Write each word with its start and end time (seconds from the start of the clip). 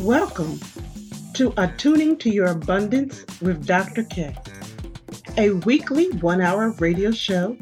Welcome 0.00 0.60
to 1.34 1.52
Attuning 1.56 2.18
to 2.18 2.30
Your 2.30 2.46
Abundance 2.46 3.24
with 3.40 3.66
Dr. 3.66 4.04
K, 4.04 4.32
a 5.36 5.50
weekly 5.50 6.10
one 6.20 6.40
hour 6.40 6.70
radio 6.78 7.10
show 7.10 7.56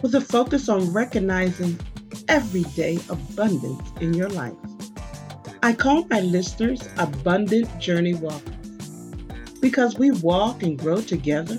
with 0.00 0.14
a 0.14 0.20
focus 0.20 0.68
on 0.68 0.92
recognizing 0.92 1.76
everyday 2.28 3.00
abundance 3.08 3.82
in 4.00 4.14
your 4.14 4.28
life. 4.28 4.54
I 5.64 5.72
call 5.72 6.06
my 6.06 6.20
listeners 6.20 6.88
Abundant 6.98 7.80
Journey 7.80 8.14
Walkers 8.14 8.88
because 9.60 9.98
we 9.98 10.12
walk 10.12 10.62
and 10.62 10.78
grow 10.78 11.00
together 11.00 11.58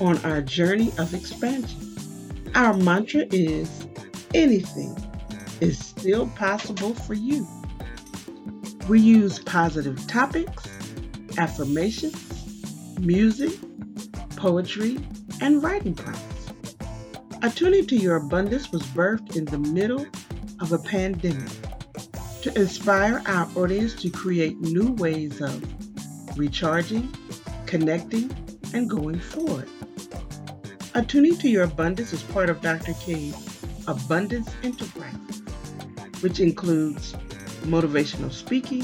on 0.00 0.18
our 0.18 0.42
journey 0.42 0.92
of 0.96 1.12
expansion. 1.12 1.96
Our 2.54 2.74
mantra 2.74 3.24
is 3.32 3.84
anything 4.32 4.96
is 5.60 5.76
still 5.76 6.28
possible 6.28 6.94
for 6.94 7.14
you. 7.14 7.44
We 8.90 8.98
use 8.98 9.38
positive 9.38 10.04
topics, 10.08 10.68
affirmations, 11.38 12.98
music, 12.98 13.52
poetry, 14.34 14.98
and 15.40 15.62
writing 15.62 15.94
prompts. 15.94 16.50
Attuning 17.40 17.86
to 17.86 17.96
Your 17.96 18.16
Abundance 18.16 18.72
was 18.72 18.82
birthed 18.82 19.36
in 19.36 19.44
the 19.44 19.58
middle 19.58 20.04
of 20.58 20.72
a 20.72 20.78
pandemic 20.78 21.52
to 22.42 22.52
inspire 22.58 23.22
our 23.26 23.48
audience 23.54 23.94
to 24.02 24.10
create 24.10 24.58
new 24.58 24.90
ways 24.94 25.40
of 25.40 25.62
recharging, 26.36 27.14
connecting, 27.66 28.28
and 28.74 28.90
going 28.90 29.20
forward. 29.20 29.68
Attuning 30.94 31.36
to 31.36 31.48
Your 31.48 31.62
Abundance 31.62 32.12
is 32.12 32.24
part 32.24 32.50
of 32.50 32.60
Dr. 32.60 32.94
K's 32.94 33.64
Abundance 33.86 34.50
Enterprise, 34.64 35.42
which 36.22 36.40
includes 36.40 37.14
motivational 37.62 38.32
speaking, 38.32 38.82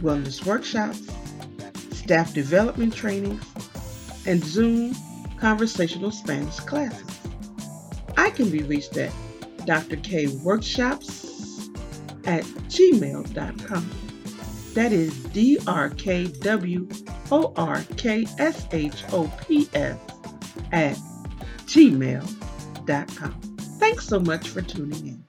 wellness 0.00 0.44
workshops, 0.44 1.08
staff 1.90 2.32
development 2.32 2.94
trainings, 2.94 3.44
and 4.26 4.44
Zoom 4.44 4.94
conversational 5.38 6.10
Spanish 6.10 6.58
classes. 6.60 7.06
I 8.16 8.30
can 8.30 8.50
be 8.50 8.62
reached 8.62 8.96
at 8.96 9.12
drkworkshops 9.60 11.28
at 12.26 12.44
gmail.com. 12.44 13.90
That 14.74 14.92
is 14.92 15.14
D 15.24 15.58
R 15.66 15.90
K 15.90 16.26
W 16.26 16.88
O 17.30 17.52
R 17.56 17.82
K 17.96 18.26
S 18.38 18.66
H 18.72 19.04
O 19.12 19.30
P 19.46 19.68
S 19.74 19.98
at 20.72 20.96
gmail.com. 21.66 23.40
Thanks 23.78 24.06
so 24.06 24.20
much 24.20 24.48
for 24.48 24.62
tuning 24.62 25.06
in. 25.06 25.27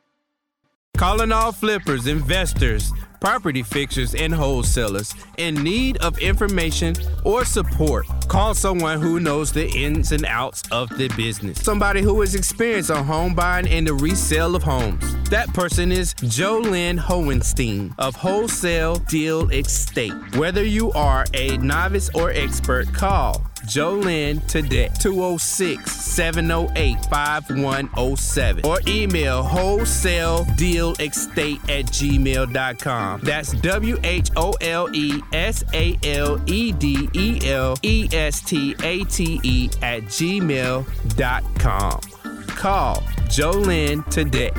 Calling 0.99 1.31
all 1.31 1.53
flippers, 1.53 2.07
investors, 2.07 2.91
property 3.21 3.63
fixers, 3.63 4.13
and 4.13 4.33
wholesalers 4.33 5.15
in 5.37 5.55
need 5.55 5.95
of 5.99 6.19
information 6.19 6.93
or 7.23 7.45
support. 7.45 8.05
Call 8.27 8.53
someone 8.53 8.99
who 8.99 9.21
knows 9.21 9.53
the 9.53 9.69
ins 9.69 10.11
and 10.11 10.25
outs 10.25 10.61
of 10.71 10.89
the 10.97 11.07
business. 11.15 11.61
Somebody 11.61 12.01
who 12.01 12.21
is 12.21 12.35
experienced 12.35 12.91
on 12.91 13.05
home 13.05 13.33
buying 13.33 13.65
and 13.69 13.87
the 13.87 13.93
resale 13.93 14.57
of 14.57 14.63
homes. 14.63 15.29
That 15.29 15.47
person 15.53 15.93
is 15.93 16.13
Jolynn 16.15 16.99
Hohenstein 16.99 17.95
of 17.97 18.17
Wholesale 18.17 18.97
Deal 18.97 19.49
Estate. 19.51 20.35
Whether 20.35 20.65
you 20.65 20.91
are 20.91 21.25
a 21.33 21.57
novice 21.59 22.09
or 22.13 22.31
expert, 22.31 22.93
call 22.93 23.48
Jolynn 23.61 24.45
today, 24.47 24.89
206 24.99 25.91
708 25.91 27.05
5107, 27.05 28.65
or 28.65 28.79
email 28.87 29.43
wholesale 29.43 30.45
deal 30.55 30.93
estate 30.99 31.61
at 31.69 31.85
gmail.com. 31.85 33.21
That's 33.21 33.51
W 33.53 33.97
H 34.03 34.29
O 34.35 34.53
L 34.61 34.89
E 34.93 35.21
S 35.33 35.63
A 35.73 35.97
L 36.03 36.41
E 36.47 36.71
D 36.71 37.09
E 37.13 37.39
L 37.49 37.75
E 37.83 38.09
S 38.11 38.41
T 38.41 38.75
A 38.83 39.03
T 39.05 39.39
E 39.43 39.69
at 39.81 40.03
gmail.com. 40.03 41.99
Call 42.47 42.95
Jolynn 43.29 44.09
today. 44.09 44.51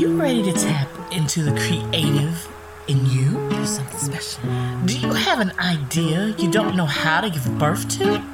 You 0.00 0.18
ready 0.18 0.42
to 0.42 0.52
tap 0.54 0.88
into 1.12 1.42
the 1.42 1.50
creative 1.60 2.48
in 2.88 3.04
you? 3.04 3.32
Do 3.50 3.66
something 3.66 3.98
special. 3.98 4.42
Do 4.86 4.98
you 4.98 5.12
have 5.12 5.40
an 5.40 5.52
idea 5.58 6.34
you 6.38 6.50
don't 6.50 6.74
know 6.74 6.86
how 6.86 7.20
to 7.20 7.28
give 7.28 7.58
birth 7.58 7.86
to? 7.98 8.24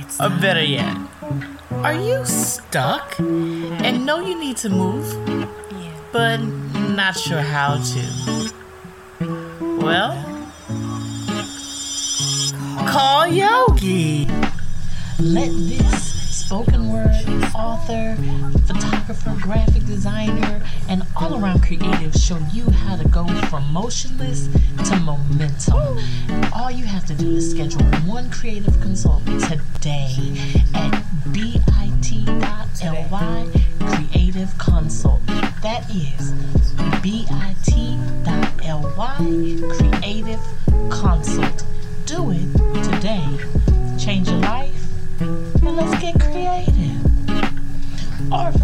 It's 0.00 0.20
or 0.20 0.28
better 0.28 0.62
yet, 0.62 0.94
are 1.70 1.94
you 1.94 2.22
stuck 2.26 3.18
and 3.18 4.04
know 4.04 4.20
you 4.20 4.38
need 4.38 4.58
to 4.58 4.68
move, 4.68 5.06
but 6.12 6.36
not 6.36 7.16
sure 7.16 7.40
how 7.40 7.82
to? 7.82 8.52
Well, 9.78 10.12
call 12.86 13.26
Yogi. 13.28 14.26
Let 15.20 15.50
this 15.52 16.13
spoken 16.34 16.92
word 16.92 17.24
author, 17.54 18.16
photographer, 18.66 19.36
graphic 19.40 19.84
designer, 19.86 20.60
and 20.88 21.04
all 21.16 21.40
around 21.40 21.62
creative 21.62 22.12
show 22.14 22.38
you 22.52 22.68
how 22.70 22.96
to 22.96 23.06
go 23.08 23.24
from 23.48 23.72
motionless 23.72 24.48
to 24.88 24.96
momentum. 24.96 25.98
All 26.52 26.70
you 26.70 26.84
have 26.86 27.06
to 27.06 27.14
do 27.14 27.36
is 27.36 27.50
schedule 27.50 27.84
one 28.04 28.30
creative 28.30 28.80
consult 28.80 29.24
today 29.26 30.36
at 30.74 30.90
bit.ly 31.32 31.64
creative 33.78 34.58
consult. 34.58 35.24
That 35.62 35.88
is 35.90 36.32
bit.ly 37.00 37.56
creative 39.78 40.40
consult. 40.90 41.64
Do 42.06 42.32
it 42.32 42.82
today. 42.82 43.38
Change 43.98 44.28
your 44.28 44.40
life 44.40 44.84
and 45.20 45.76
let's 45.76 45.98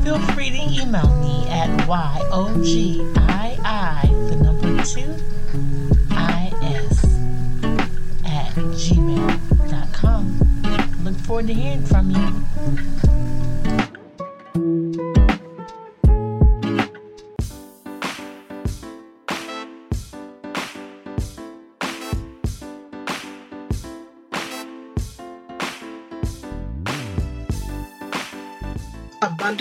feel 0.03 0.19
free 0.33 0.51
to 0.51 0.57
email 0.57 1.09
me 1.21 1.49
at 1.49 1.69
YOGII, 1.87 3.07
the 4.29 4.37
number 4.37 4.83
two, 4.85 5.15
IS, 6.11 7.05
at 8.25 8.55
gmail.com. 8.77 10.25
Look 11.05 11.17
forward 11.17 11.47
to 11.49 11.55
hearing 11.55 11.85
from 11.87 12.11
you. 12.11 12.90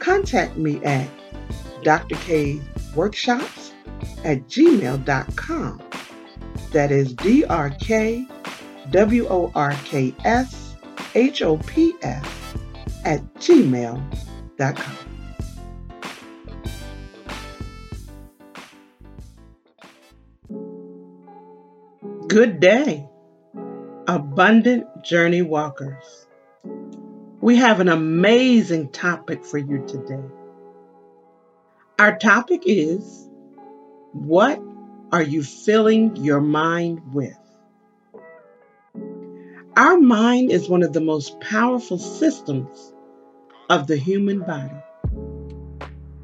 contact 0.00 0.56
me 0.56 0.82
at 0.84 1.08
drkworkshops 1.82 3.72
at 4.24 4.46
gmail.com. 4.48 5.82
That 6.72 6.90
is 6.90 7.14
D 7.14 7.44
R 7.44 7.70
K 7.70 8.26
W 8.90 9.26
O 9.28 9.52
R 9.54 9.72
K 9.84 10.14
S 10.24 10.74
H 11.14 11.42
O 11.42 11.58
P 11.58 11.94
S 12.02 12.26
at 13.04 13.22
gmail.com. 13.34 14.96
Good 22.28 22.60
day, 22.60 23.08
Abundant 24.06 24.86
Journey 25.02 25.42
Walkers. 25.42 26.19
We 27.42 27.56
have 27.56 27.80
an 27.80 27.88
amazing 27.88 28.90
topic 28.90 29.46
for 29.46 29.56
you 29.56 29.82
today. 29.86 30.22
Our 31.98 32.18
topic 32.18 32.64
is 32.66 33.28
What 34.12 34.60
are 35.10 35.22
you 35.22 35.42
filling 35.42 36.16
your 36.16 36.42
mind 36.42 37.14
with? 37.14 37.38
Our 39.74 39.98
mind 39.98 40.50
is 40.50 40.68
one 40.68 40.82
of 40.82 40.92
the 40.92 41.00
most 41.00 41.40
powerful 41.40 41.96
systems 41.96 42.92
of 43.70 43.86
the 43.86 43.96
human 43.96 44.40
body. 44.40 44.76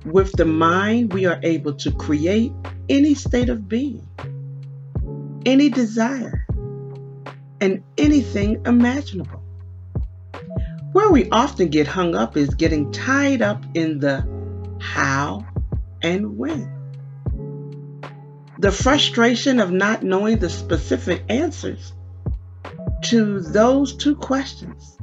With 0.05 0.33
the 0.33 0.45
mind, 0.45 1.15
we 1.15 1.25
are 1.25 1.41
able 1.43 1.73
to 1.77 1.93
create 1.93 2.53
any 2.91 3.15
state 3.15 3.49
of 3.49 3.71
being, 3.71 4.07
any 5.47 5.71
desire, 5.71 6.47
and 7.63 7.83
anything 7.97 8.61
imaginable. 8.67 9.36
Where 10.97 11.11
we 11.11 11.29
often 11.29 11.69
get 11.69 11.87
hung 11.87 12.15
up 12.15 12.39
is 12.39 12.55
getting 12.55 12.91
tied 12.91 13.43
up 13.43 13.63
in 13.75 13.99
the 13.99 14.27
how 14.81 15.47
and 16.01 16.39
when. 16.39 16.73
The 18.59 18.73
frustration 18.73 19.61
of 19.61 19.71
not 19.71 20.03
knowing 20.03 20.39
the 20.39 20.49
specific 20.49 21.23
answers 21.29 21.93
to 23.11 23.41
those 23.41 23.95
two 23.95 24.17
questions 24.17 24.97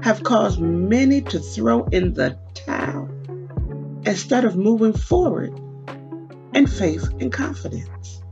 have 0.00 0.22
caused 0.22 0.60
many 0.60 1.20
to 1.20 1.40
throw 1.40 1.84
in 1.84 2.14
the 2.14 2.38
towel 2.54 3.10
instead 4.06 4.46
of 4.46 4.56
moving 4.56 4.94
forward 4.94 5.52
in 6.54 6.66
faith 6.66 7.06
and 7.20 7.30
confidence. 7.30 8.22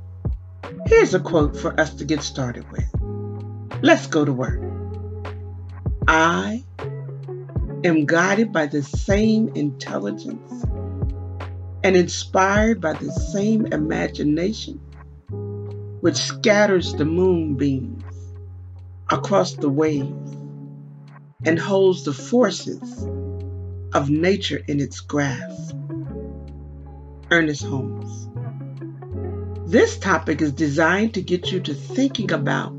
Here's 0.87 1.13
a 1.13 1.21
quote 1.21 1.59
for 1.59 1.79
us 1.79 1.93
to 1.97 2.07
get 2.07 2.23
started 2.23 2.65
with. 2.73 3.83
Let's 3.83 4.07
go 4.07 4.25
to 4.25 4.33
work. 4.33 4.64
I 6.07 6.65
am 7.83 8.05
guided 8.05 8.53
by 8.53 8.67
the 8.67 8.83
same 8.83 9.49
intelligence 9.55 10.65
and 11.83 11.97
inspired 11.97 12.81
by 12.81 12.93
the 12.93 13.11
same 13.11 13.67
imagination 13.67 14.81
which 16.01 16.17
scatters 16.17 16.95
the 16.95 17.07
moonbeams 17.07 18.05
across 19.11 19.55
the 19.55 19.71
waves 19.71 20.37
and 21.47 21.59
holds 21.59 22.05
the 22.05 22.13
forces 22.13 23.07
of 23.95 24.11
nature 24.11 24.61
in 24.69 24.81
its 24.81 25.01
grasp. 25.01 25.75
Ernest 27.31 27.65
Holmes. 27.65 28.29
This 29.71 29.99
topic 29.99 30.43
is 30.43 30.53
designed 30.53 31.15
to 31.15 31.23
get 31.23 31.51
you 31.51 31.61
to 31.61 31.73
thinking 31.73 32.31
about 32.33 32.75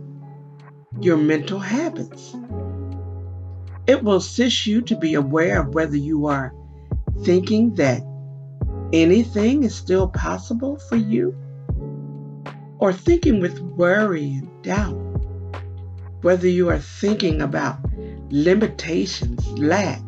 your 1.00 1.18
mental 1.18 1.60
habits. 1.60 2.36
It 3.88 4.04
will 4.04 4.16
assist 4.16 4.66
you 4.66 4.82
to 4.82 4.96
be 4.96 5.14
aware 5.14 5.62
of 5.62 5.74
whether 5.74 5.98
you 5.98 6.26
are 6.26 6.54
thinking 7.24 7.76
that 7.76 8.02
anything 8.92 9.64
is 9.64 9.76
still 9.76 10.08
possible 10.08 10.78
for 10.78 10.96
you 10.96 11.36
or 12.80 12.92
thinking 12.92 13.40
with 13.40 13.60
worry 13.60 14.34
and 14.34 14.64
doubt 14.64 14.98
whether 16.22 16.48
you 16.48 16.70
are 16.70 16.80
thinking 16.80 17.42
about 17.42 17.78
limitations, 18.30 19.48
lack, 19.60 20.02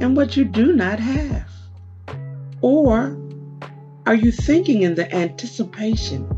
and 0.00 0.16
what 0.16 0.36
you 0.36 0.44
do 0.44 0.72
not 0.72 1.00
have? 1.00 1.50
Or 2.60 3.18
are 4.06 4.14
you 4.14 4.30
thinking 4.30 4.82
in 4.82 4.94
the 4.94 5.12
anticipation 5.12 6.28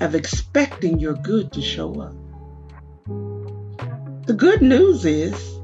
of 0.00 0.14
expecting 0.14 0.98
your 1.00 1.14
good 1.14 1.52
to 1.52 1.60
show 1.60 2.00
up? 2.00 2.17
The 4.28 4.34
good 4.34 4.60
news 4.60 5.06
is 5.06 5.58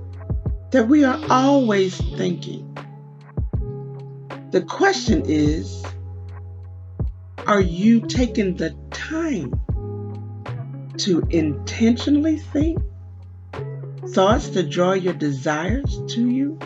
that 0.70 0.88
we 0.88 1.04
are 1.04 1.20
always 1.28 1.96
thinking. 2.16 2.76
The 4.52 4.62
question 4.62 5.22
is, 5.26 5.84
are 7.46 7.60
you 7.60 8.00
taking 8.00 8.56
the 8.56 8.74
time 8.90 9.52
to 10.96 11.26
intentionally 11.28 12.38
think 12.38 12.78
thoughts 14.08 14.48
to 14.48 14.62
draw 14.62 14.92
your 14.92 15.12
desires 15.12 16.00
to 16.14 16.26
you 16.26 16.58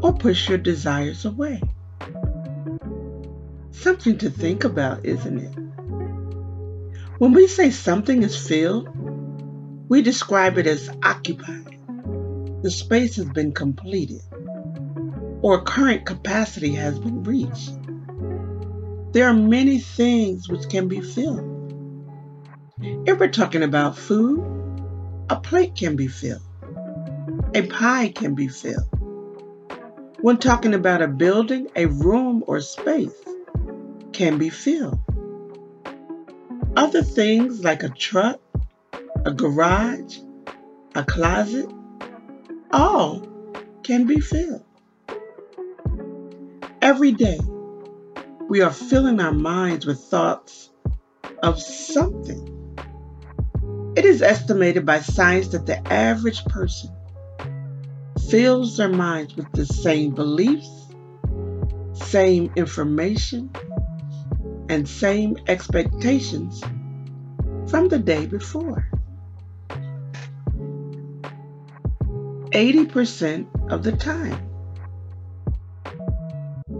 or 0.00 0.14
push 0.14 0.48
your 0.48 0.56
desires 0.56 1.26
away. 1.26 1.60
Something 3.70 4.16
to 4.18 4.30
think 4.30 4.64
about, 4.64 5.04
isn't 5.04 5.38
it? 5.40 5.54
When 7.18 7.32
we 7.32 7.48
say 7.48 7.70
something 7.70 8.22
is 8.22 8.34
filled, 8.34 8.88
we 9.88 10.02
describe 10.02 10.58
it 10.58 10.66
as 10.66 10.90
occupied. 11.02 11.78
The 12.62 12.70
space 12.70 13.16
has 13.16 13.26
been 13.26 13.52
completed 13.52 14.20
or 15.42 15.62
current 15.62 16.06
capacity 16.06 16.74
has 16.74 16.98
been 16.98 17.22
reached. 17.22 17.70
There 19.12 19.28
are 19.28 19.34
many 19.34 19.78
things 19.78 20.48
which 20.48 20.68
can 20.68 20.88
be 20.88 21.00
filled. 21.00 21.52
If 22.80 23.18
we're 23.18 23.28
talking 23.28 23.62
about 23.62 23.96
food, 23.96 24.44
a 25.30 25.36
plate 25.36 25.76
can 25.76 25.96
be 25.96 26.08
filled. 26.08 26.42
A 27.54 27.62
pie 27.62 28.08
can 28.08 28.34
be 28.34 28.48
filled. 28.48 28.88
When 30.20 30.38
talking 30.38 30.74
about 30.74 31.02
a 31.02 31.08
building, 31.08 31.68
a 31.76 31.86
room 31.86 32.42
or 32.46 32.60
space 32.60 33.14
can 34.12 34.38
be 34.38 34.50
filled. 34.50 34.98
Other 36.76 37.02
things 37.02 37.62
like 37.62 37.82
a 37.82 37.88
truck, 37.88 38.40
a 39.26 39.32
garage, 39.32 40.18
a 40.94 41.02
closet, 41.02 41.68
all 42.70 43.26
can 43.82 44.06
be 44.06 44.20
filled. 44.20 44.64
Every 46.80 47.10
day, 47.10 47.40
we 48.48 48.60
are 48.60 48.70
filling 48.70 49.18
our 49.18 49.32
minds 49.32 49.84
with 49.84 49.98
thoughts 49.98 50.70
of 51.42 51.60
something. 51.60 52.76
It 53.96 54.04
is 54.04 54.22
estimated 54.22 54.86
by 54.86 55.00
science 55.00 55.48
that 55.48 55.66
the 55.66 55.84
average 55.92 56.44
person 56.44 56.94
fills 58.30 58.76
their 58.76 58.88
minds 58.88 59.34
with 59.34 59.50
the 59.50 59.66
same 59.66 60.14
beliefs, 60.14 60.70
same 61.94 62.52
information, 62.54 63.50
and 64.68 64.88
same 64.88 65.36
expectations 65.48 66.62
from 67.68 67.88
the 67.88 67.98
day 67.98 68.26
before. 68.26 68.88
80% 72.52 73.70
of 73.70 73.82
the 73.82 73.92
time. 73.92 74.50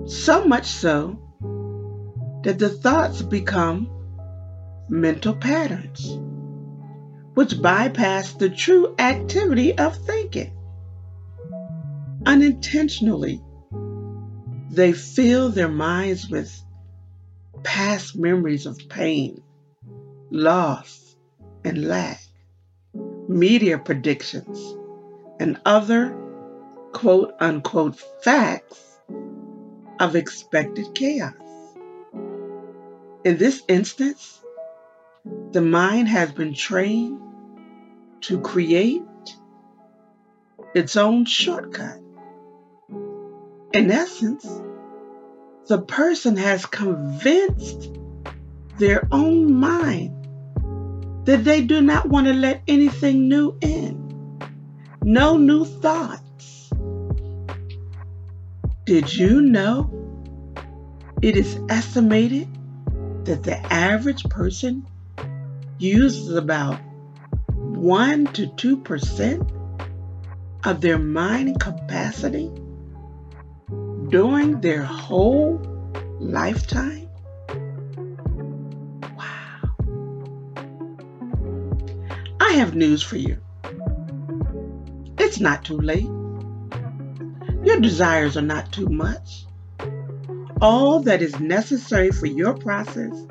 So 0.07 0.45
much 0.45 0.67
so 0.67 1.19
that 2.43 2.59
the 2.59 2.69
thoughts 2.69 3.23
become 3.23 3.91
mental 4.89 5.35
patterns 5.35 6.19
which 7.37 7.61
bypass 7.61 8.33
the 8.33 8.49
true 8.49 8.95
activity 8.99 9.77
of 9.77 9.95
thinking. 9.95 10.57
Unintentionally, 12.25 13.43
they 14.71 14.95
fill 14.95 15.51
their 15.51 15.69
minds 15.69 16.31
with 16.31 16.51
past 17.63 18.17
memories 18.17 18.65
of 18.65 18.79
pain, 18.89 19.43
loss, 20.31 21.15
and 21.63 21.87
lack, 21.87 22.23
media 23.29 23.77
predictions, 23.77 24.59
and 25.39 25.61
other 25.65 26.17
quote 26.93 27.35
unquote 27.41 28.01
facts 28.23 28.99
of 30.01 30.17
expected 30.17 30.95
chaos. 30.95 31.35
In 33.25 33.39
this 33.39 33.63
instance, 33.69 34.41
the 35.53 35.61
mind 35.61 36.09
has 36.09 36.33
been 36.33 36.55
trained 36.55 37.21
to 38.23 38.41
create 38.41 39.03
its 40.75 40.97
own 40.97 41.25
shortcut. 41.25 41.99
In 43.73 43.91
essence, 43.91 44.47
the 45.69 45.81
person 45.81 46.37
has 46.37 46.65
convinced 46.67 47.91
their 48.79 49.09
own 49.11 49.55
mind 49.55 50.13
that 51.27 51.45
they 51.45 51.63
do 51.63 51.81
not 51.81 52.09
want 52.09 52.27
to 52.27 52.33
let 52.33 52.63
anything 52.69 53.29
new 53.29 53.59
in, 53.61 54.06
no 55.07 55.37
new 55.37 55.65
thoughts. 55.65 56.69
Did 58.83 59.15
you 59.15 59.41
know 59.41 59.89
it 61.23 61.37
is 61.37 61.61
estimated 61.69 62.49
that 63.25 63.45
the 63.45 63.57
average 63.73 64.25
person 64.25 64.85
uses 65.79 66.35
about 66.35 66.81
1 67.55 68.27
to 68.33 68.49
2% 68.49 69.49
of 70.65 70.81
their 70.81 70.99
mind 70.99 71.61
capacity 71.61 72.51
during 74.09 74.61
their 74.61 74.83
whole 74.83 75.61
lifetime? 76.19 77.09
Wow. 79.17 79.61
I 82.41 82.55
have 82.55 82.75
news 82.75 83.05
for 83.05 83.19
you. 83.19 83.46
It's 85.27 85.41
not 85.41 85.65
too 85.65 85.79
late. 85.79 86.09
Your 87.65 87.81
desires 87.81 88.37
are 88.37 88.43
not 88.43 88.71
too 88.71 88.89
much. 88.89 89.45
All 90.61 91.01
that 91.01 91.21
is 91.21 91.41
necessary 91.41 92.13
for 92.13 92.27
your 92.27 92.55
process 92.55 93.27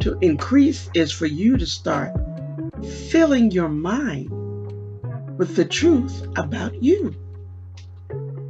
to 0.00 0.18
increase 0.20 0.90
is 0.92 1.10
for 1.12 1.24
you 1.24 1.56
to 1.56 1.64
start 1.64 2.12
filling 3.08 3.52
your 3.52 3.70
mind 3.70 4.28
with 5.38 5.56
the 5.56 5.64
truth 5.64 6.26
about 6.36 6.82
you. 6.82 7.14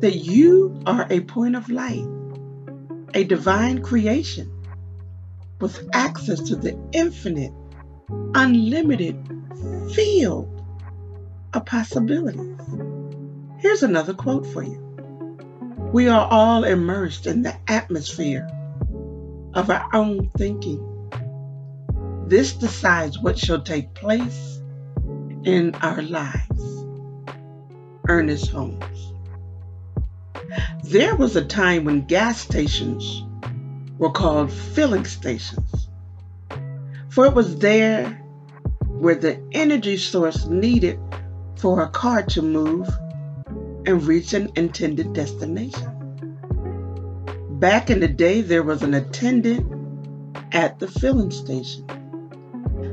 That 0.01 0.17
you 0.17 0.83
are 0.85 1.07
a 1.09 1.21
point 1.21 1.55
of 1.55 1.71
light, 1.71 2.05
a 3.15 3.23
divine 3.23 3.83
creation 3.83 4.51
with 5.61 5.89
access 5.93 6.41
to 6.49 6.57
the 6.57 6.77
infinite, 6.93 7.53
unlimited 8.35 9.17
field 9.95 10.55
of 11.55 11.67
possibilities. 11.67 12.59
Here's 13.59 13.83
another 13.83 14.15
quote 14.15 14.47
for 14.47 14.63
you. 14.63 14.81
We 15.93 16.09
are 16.09 16.27
all 16.29 16.65
immersed 16.65 17.27
in 17.27 17.43
the 17.43 17.57
atmosphere 17.69 18.49
of 19.55 19.71
our 19.71 19.89
own 19.95 20.31
thinking. 20.37 20.91
This 22.27 22.55
decides 22.55 23.19
what 23.19 23.39
shall 23.39 23.63
take 23.63 23.95
place 23.95 24.61
in 25.45 25.75
our 25.77 26.03
lives. 26.03 26.85
Ernest 28.09 28.51
Holmes. 28.51 29.13
There 30.83 31.15
was 31.17 31.37
a 31.37 31.45
time 31.45 31.85
when 31.85 32.07
gas 32.07 32.41
stations 32.41 33.25
were 33.99 34.11
called 34.11 34.53
filling 34.53 35.05
stations, 35.05 35.89
for 37.09 37.27
it 37.27 37.35
was 37.35 37.59
there 37.59 38.11
where 38.83 39.15
the 39.15 39.41
energy 39.53 39.97
source 39.97 40.47
needed 40.47 40.99
for 41.65 41.81
a 41.81 41.89
car 41.89 42.23
to 42.23 42.43
move 42.43 42.87
and 43.87 44.07
reach 44.07 44.35
an 44.35 44.53
intended 44.55 45.15
destination. 45.15 45.91
Back 47.53 47.89
in 47.89 48.01
the 48.01 48.09
day, 48.09 48.43
there 48.43 48.63
was 48.63 48.83
an 48.83 48.93
attendant 48.93 50.37
at 50.53 50.79
the 50.79 50.87
filling 50.87 51.31
station 51.31 51.87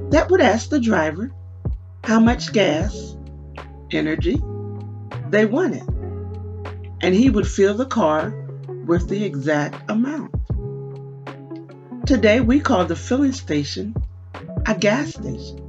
that 0.09 0.29
would 0.29 0.39
ask 0.39 0.69
the 0.69 0.79
driver 0.79 1.33
how 2.05 2.21
much 2.21 2.53
gas, 2.53 3.17
energy, 3.91 4.41
they 5.27 5.43
wanted, 5.43 5.83
and 7.01 7.13
he 7.13 7.29
would 7.29 7.47
fill 7.47 7.73
the 7.73 7.85
car 7.85 8.29
with 8.85 9.09
the 9.09 9.25
exact 9.25 9.91
amount. 9.91 10.31
Today, 12.07 12.39
we 12.39 12.61
call 12.61 12.85
the 12.85 12.95
filling 12.95 13.33
station 13.33 13.93
a 14.65 14.75
gas 14.75 15.09
station, 15.09 15.59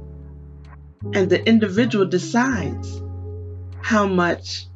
and 1.11 1.29
the 1.29 1.43
individual 1.45 2.05
decides 2.05 3.01
how 3.81 4.07
much 4.07 4.67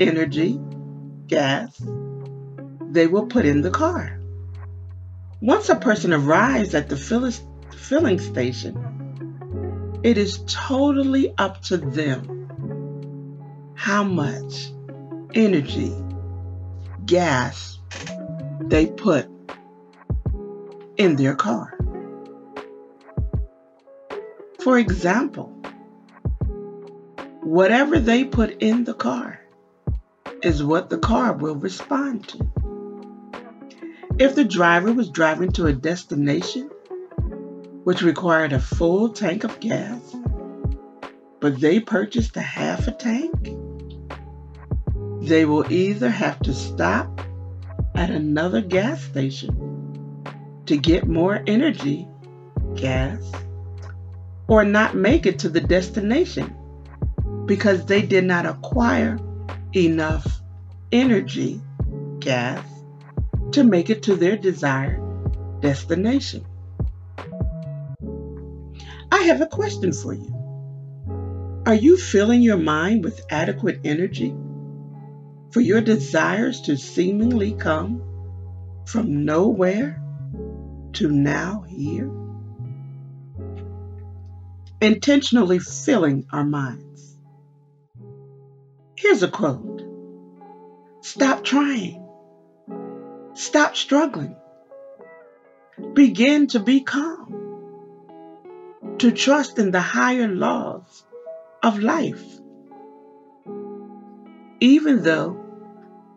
energy, 0.00 0.60
gas, 1.28 1.80
they 2.90 3.06
will 3.06 3.26
put 3.26 3.46
in 3.46 3.62
the 3.62 3.70
car. 3.70 4.20
Once 5.40 5.68
a 5.68 5.76
person 5.76 6.12
arrives 6.12 6.74
at 6.74 6.88
the 6.88 6.96
filling 6.96 8.18
station, 8.18 10.00
it 10.02 10.18
is 10.18 10.42
totally 10.46 11.32
up 11.38 11.62
to 11.62 11.76
them 11.76 13.72
how 13.74 14.02
much 14.02 14.70
energy, 15.34 15.94
gas 17.06 17.78
they 18.60 18.86
put 18.86 19.28
in 20.96 21.16
their 21.16 21.34
car. 21.34 21.76
For 24.62 24.78
example, 24.78 25.59
whatever 27.42 27.98
they 27.98 28.24
put 28.24 28.62
in 28.62 28.84
the 28.84 28.94
car 28.94 29.40
is 30.42 30.62
what 30.62 30.90
the 30.90 30.98
car 30.98 31.32
will 31.32 31.54
respond 31.54 32.28
to. 32.28 32.50
If 34.18 34.34
the 34.34 34.44
driver 34.44 34.92
was 34.92 35.08
driving 35.08 35.52
to 35.52 35.66
a 35.66 35.72
destination 35.72 36.70
which 37.84 38.02
required 38.02 38.52
a 38.52 38.60
full 38.60 39.10
tank 39.10 39.44
of 39.44 39.58
gas, 39.60 40.14
but 41.40 41.58
they 41.58 41.80
purchased 41.80 42.36
a 42.36 42.42
half 42.42 42.86
a 42.86 42.92
tank, 42.92 43.56
they 45.22 45.46
will 45.46 45.70
either 45.72 46.10
have 46.10 46.38
to 46.40 46.52
stop 46.52 47.22
at 47.94 48.10
another 48.10 48.60
gas 48.60 49.02
station 49.02 50.26
to 50.66 50.76
get 50.76 51.08
more 51.08 51.42
energy, 51.46 52.06
gas, 52.74 53.32
or 54.46 54.64
not 54.64 54.94
make 54.94 55.24
it 55.24 55.38
to 55.38 55.48
the 55.48 55.60
destination 55.60 56.54
because 57.50 57.84
they 57.86 58.00
did 58.00 58.22
not 58.22 58.46
acquire 58.46 59.18
enough 59.74 60.40
energy, 60.92 61.60
gas, 62.20 62.64
to 63.50 63.64
make 63.64 63.90
it 63.90 64.04
to 64.04 64.14
their 64.14 64.36
desired 64.36 65.02
destination. 65.60 66.46
I 69.10 69.22
have 69.22 69.40
a 69.40 69.48
question 69.48 69.92
for 69.92 70.12
you. 70.12 70.32
Are 71.66 71.74
you 71.74 71.96
filling 71.96 72.40
your 72.40 72.56
mind 72.56 73.02
with 73.02 73.20
adequate 73.30 73.80
energy 73.82 74.32
for 75.50 75.60
your 75.60 75.80
desires 75.80 76.60
to 76.60 76.76
seemingly 76.76 77.54
come 77.54 78.00
from 78.86 79.24
nowhere 79.24 80.00
to 80.92 81.10
now 81.10 81.64
here? 81.68 82.12
Intentionally 84.80 85.58
filling 85.58 86.28
our 86.30 86.44
minds 86.44 86.89
Here's 89.00 89.22
a 89.22 89.28
quote 89.28 89.82
Stop 91.00 91.42
trying. 91.42 92.06
Stop 93.32 93.74
struggling. 93.74 94.36
Begin 95.94 96.48
to 96.48 96.60
be 96.60 96.82
calm. 96.82 97.28
To 98.98 99.10
trust 99.10 99.58
in 99.58 99.70
the 99.70 99.80
higher 99.80 100.28
laws 100.28 101.02
of 101.62 101.78
life. 101.78 102.22
Even 104.60 105.02
though 105.02 105.46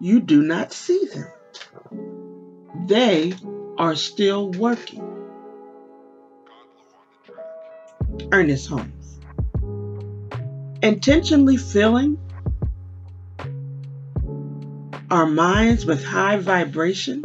you 0.02 0.20
do 0.20 0.42
not 0.42 0.74
see 0.74 1.06
them, 1.06 1.28
they 2.86 3.34
are 3.78 3.96
still 3.96 4.52
working. 4.52 5.08
Ernest 8.34 8.68
Holmes. 8.68 9.20
Intentionally 10.82 11.56
filling 11.56 12.18
our 15.14 15.28
minds 15.28 15.86
with 15.86 16.04
high 16.04 16.38
vibration, 16.38 17.22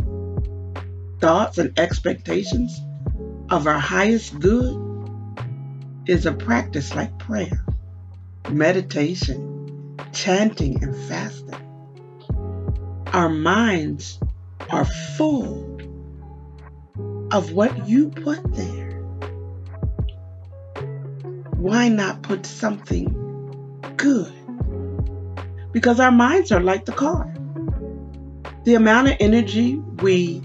thoughts, 1.20 1.56
and 1.56 1.78
expectations 1.78 2.78
of 3.48 3.66
our 3.66 3.78
highest 3.78 4.38
good 4.38 4.76
is 6.06 6.26
a 6.26 6.32
practice 6.32 6.94
like 6.94 7.18
prayer, 7.18 7.64
meditation, 8.50 9.96
chanting, 10.12 10.84
and 10.84 10.94
fasting. 11.08 11.54
Our 13.14 13.30
minds 13.30 14.20
are 14.68 14.84
full 14.84 15.80
of 17.32 17.52
what 17.52 17.88
you 17.88 18.10
put 18.10 18.54
there. 18.54 19.00
Why 21.56 21.88
not 21.88 22.20
put 22.20 22.44
something 22.44 23.80
good? 23.96 24.30
Because 25.72 26.00
our 26.00 26.12
minds 26.12 26.52
are 26.52 26.60
like 26.60 26.84
the 26.84 26.92
car. 26.92 27.32
The 28.64 28.74
amount 28.74 29.08
of 29.08 29.16
energy 29.20 29.76
we 29.76 30.42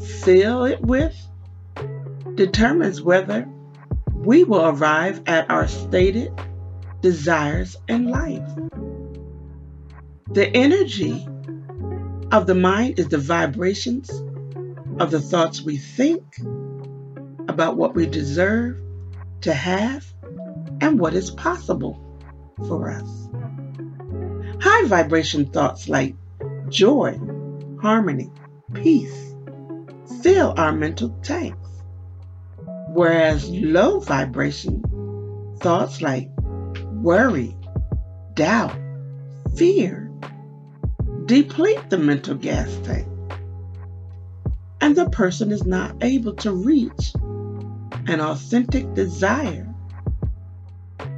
fill 0.00 0.64
it 0.64 0.80
with 0.80 1.16
determines 2.34 3.00
whether 3.02 3.48
we 4.12 4.44
will 4.44 4.66
arrive 4.66 5.22
at 5.26 5.50
our 5.50 5.68
stated 5.68 6.32
desires 7.00 7.76
in 7.88 8.08
life. 8.08 8.48
The 10.30 10.48
energy 10.54 11.26
of 12.32 12.46
the 12.46 12.54
mind 12.54 12.98
is 12.98 13.08
the 13.08 13.18
vibrations 13.18 14.10
of 14.98 15.10
the 15.10 15.20
thoughts 15.20 15.62
we 15.62 15.76
think 15.76 16.22
about 17.48 17.76
what 17.76 17.94
we 17.94 18.06
deserve 18.06 18.76
to 19.42 19.52
have 19.52 20.04
and 20.80 20.98
what 20.98 21.14
is 21.14 21.30
possible 21.30 22.04
for 22.66 22.90
us. 22.90 23.28
High 24.60 24.84
vibration 24.86 25.46
thoughts 25.46 25.88
like 25.88 26.16
joy, 26.70 27.18
harmony, 27.80 28.30
peace 28.74 29.28
fill 30.22 30.54
our 30.56 30.72
mental 30.72 31.10
tanks. 31.22 31.68
Whereas 32.88 33.48
low 33.50 34.00
vibration 34.00 34.82
thoughts 35.60 36.02
like 36.02 36.28
worry, 36.92 37.56
doubt, 38.34 38.76
fear 39.56 40.10
deplete 41.26 41.90
the 41.90 41.98
mental 41.98 42.34
gas 42.34 42.74
tank. 42.84 43.06
And 44.80 44.96
the 44.96 45.10
person 45.10 45.52
is 45.52 45.66
not 45.66 45.94
able 46.02 46.34
to 46.36 46.52
reach 46.52 47.12
an 48.06 48.20
authentic 48.20 48.94
desire 48.94 49.68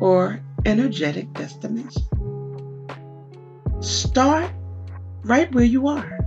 or 0.00 0.40
energetic 0.66 1.32
destination. 1.34 2.02
Start 3.80 4.50
right 5.22 5.52
where 5.54 5.64
you 5.64 5.88
are. 5.88 6.18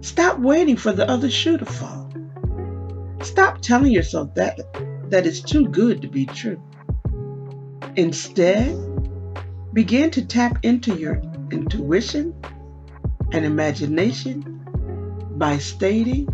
Stop 0.00 0.38
waiting 0.38 0.76
for 0.76 0.92
the 0.92 1.08
other 1.08 1.30
shoe 1.30 1.58
to 1.58 1.64
fall. 1.64 2.10
Stop 3.22 3.60
telling 3.60 3.92
yourself 3.92 4.34
that 4.34 4.58
that 5.10 5.26
is 5.26 5.40
too 5.40 5.68
good 5.68 6.02
to 6.02 6.08
be 6.08 6.26
true. 6.26 6.60
Instead, 7.96 8.74
begin 9.72 10.10
to 10.10 10.24
tap 10.24 10.58
into 10.64 10.94
your 10.96 11.22
intuition 11.50 12.34
and 13.32 13.44
imagination 13.44 14.62
by 15.36 15.58
stating 15.58 16.28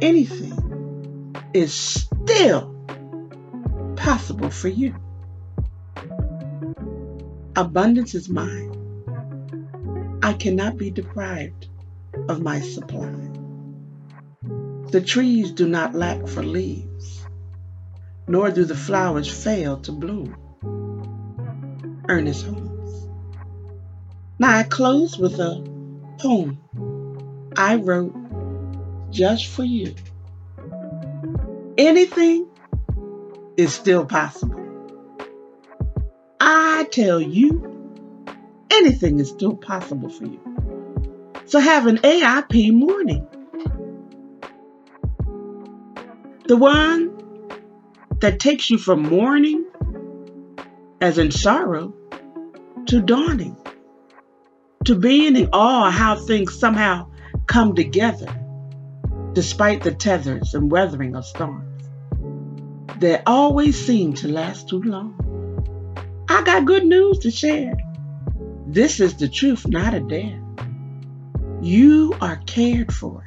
anything 0.00 1.34
is 1.52 1.72
still 1.72 2.74
possible 3.96 4.50
for 4.50 4.68
you. 4.68 4.94
Abundance 7.56 8.14
is 8.14 8.28
mine. 8.28 8.67
I 10.22 10.32
cannot 10.32 10.76
be 10.76 10.90
deprived 10.90 11.68
of 12.28 12.42
my 12.42 12.60
supply. 12.60 13.14
The 14.90 15.00
trees 15.00 15.52
do 15.52 15.68
not 15.68 15.94
lack 15.94 16.26
for 16.26 16.42
leaves, 16.42 17.26
nor 18.26 18.50
do 18.50 18.64
the 18.64 18.74
flowers 18.74 19.30
fail 19.30 19.78
to 19.80 19.92
bloom. 19.92 20.36
Ernest 22.08 22.46
Holmes. 22.46 23.08
Now 24.38 24.56
I 24.56 24.62
close 24.62 25.18
with 25.18 25.38
a 25.38 25.62
poem 26.18 26.58
I 27.56 27.76
wrote 27.76 28.14
just 29.10 29.46
for 29.46 29.64
you. 29.64 29.94
Anything 31.76 32.48
is 33.56 33.72
still 33.72 34.04
possible. 34.04 34.64
I 36.40 36.86
tell 36.90 37.20
you, 37.20 37.77
anything 38.78 39.18
is 39.18 39.28
still 39.28 39.56
possible 39.56 40.08
for 40.08 40.24
you. 40.24 40.40
So 41.46 41.58
have 41.58 41.86
an 41.86 41.98
AIP 41.98 42.72
morning. 42.72 43.26
The 46.46 46.56
one 46.56 47.16
that 48.20 48.40
takes 48.40 48.70
you 48.70 48.78
from 48.78 49.02
mourning, 49.02 49.64
as 51.00 51.18
in 51.18 51.30
sorrow, 51.30 51.94
to 52.86 53.02
dawning, 53.02 53.56
to 54.84 54.94
being 54.94 55.36
in 55.36 55.48
awe 55.52 55.90
how 55.90 56.16
things 56.16 56.58
somehow 56.58 57.10
come 57.46 57.74
together 57.74 58.34
despite 59.32 59.82
the 59.82 59.92
tethers 59.92 60.54
and 60.54 60.70
weathering 60.70 61.14
of 61.14 61.24
storms 61.24 61.84
that 62.98 63.22
always 63.26 63.78
seem 63.86 64.14
to 64.14 64.28
last 64.28 64.68
too 64.68 64.82
long. 64.82 65.14
I 66.28 66.42
got 66.42 66.64
good 66.64 66.84
news 66.84 67.20
to 67.20 67.30
share. 67.30 67.74
This 68.70 69.00
is 69.00 69.14
the 69.14 69.30
truth, 69.30 69.66
not 69.66 69.94
a 69.94 70.00
dare. 70.00 70.42
You 71.62 72.14
are 72.20 72.36
cared 72.44 72.92
for 72.92 73.24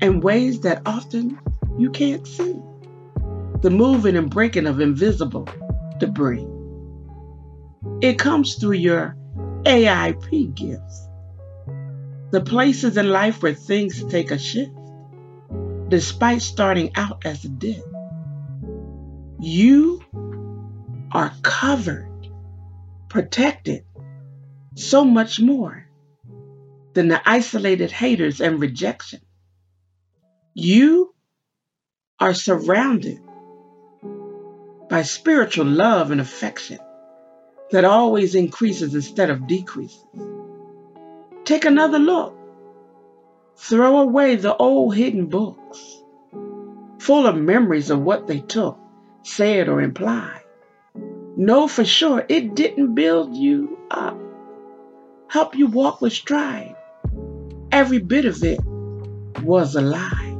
in 0.00 0.18
ways 0.18 0.62
that 0.62 0.82
often 0.84 1.38
you 1.78 1.90
can't 1.90 2.26
see. 2.26 2.56
The 3.62 3.70
moving 3.70 4.16
and 4.16 4.28
breaking 4.28 4.66
of 4.66 4.80
invisible 4.80 5.48
debris. 5.98 6.44
It 8.00 8.18
comes 8.18 8.56
through 8.56 8.72
your 8.72 9.16
AIP 9.62 10.52
gifts. 10.52 11.08
The 12.32 12.40
places 12.40 12.96
in 12.96 13.10
life 13.10 13.40
where 13.40 13.54
things 13.54 14.02
take 14.02 14.32
a 14.32 14.38
shift, 14.38 14.72
despite 15.88 16.42
starting 16.42 16.90
out 16.96 17.24
as 17.24 17.44
a 17.44 17.48
dip. 17.48 17.84
You 19.38 20.02
are 21.12 21.32
covered, 21.42 22.28
protected, 23.08 23.84
so 24.74 25.04
much 25.04 25.40
more 25.40 25.86
than 26.94 27.08
the 27.08 27.20
isolated 27.28 27.90
haters 27.90 28.40
and 28.40 28.60
rejection. 28.60 29.20
You 30.54 31.14
are 32.20 32.34
surrounded 32.34 33.20
by 34.88 35.02
spiritual 35.02 35.66
love 35.66 36.10
and 36.10 36.20
affection 36.20 36.78
that 37.70 37.84
always 37.84 38.34
increases 38.34 38.94
instead 38.94 39.30
of 39.30 39.46
decreases. 39.46 40.04
Take 41.44 41.64
another 41.64 41.98
look. 41.98 42.36
Throw 43.56 43.98
away 43.98 44.36
the 44.36 44.56
old 44.56 44.94
hidden 44.94 45.26
books, 45.26 46.02
full 46.98 47.26
of 47.26 47.36
memories 47.36 47.90
of 47.90 48.00
what 48.00 48.26
they 48.26 48.40
took, 48.40 48.78
said, 49.22 49.68
or 49.68 49.80
implied. 49.80 50.42
Know 51.36 51.66
for 51.66 51.84
sure 51.84 52.24
it 52.28 52.54
didn't 52.54 52.94
build 52.94 53.34
you 53.34 53.78
up, 53.90 54.18
help 55.28 55.56
you 55.56 55.66
walk 55.66 56.00
with 56.00 56.12
stride. 56.12 56.76
Every 57.72 57.98
bit 57.98 58.24
of 58.24 58.42
it 58.44 58.60
was 59.42 59.74
a 59.74 59.80
lie. 59.80 60.36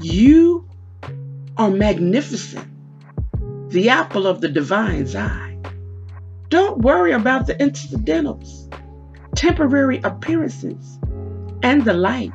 You 0.00 0.68
are 1.56 1.70
magnificent, 1.70 2.68
the 3.70 3.90
apple 3.90 4.26
of 4.26 4.40
the 4.40 4.48
divine's 4.48 5.14
eye. 5.14 5.58
Don't 6.48 6.78
worry 6.78 7.12
about 7.12 7.46
the 7.46 7.60
incidentals, 7.60 8.68
temporary 9.34 10.00
appearances, 10.02 10.98
and 11.62 11.84
the 11.84 11.94
like. 11.94 12.32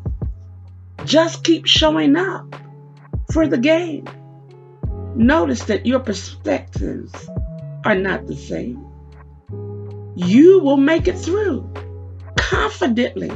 Just 1.06 1.44
keep 1.44 1.66
showing 1.66 2.16
up 2.16 2.56
for 3.32 3.48
the 3.48 3.58
game. 3.58 4.08
Notice 5.16 5.64
that 5.66 5.86
your 5.86 6.00
perspectives 6.00 7.30
are 7.86 7.96
not 7.96 8.28
the 8.28 8.36
same. 8.36 8.89
You 10.22 10.60
will 10.60 10.76
make 10.76 11.08
it 11.08 11.18
through. 11.18 11.72
Confidently 12.38 13.32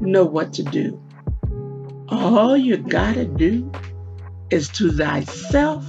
know 0.00 0.24
what 0.24 0.52
to 0.54 0.64
do. 0.64 1.00
All 2.08 2.56
you 2.56 2.76
gotta 2.76 3.24
do 3.24 3.70
is 4.50 4.68
to 4.70 4.90
thyself 4.90 5.84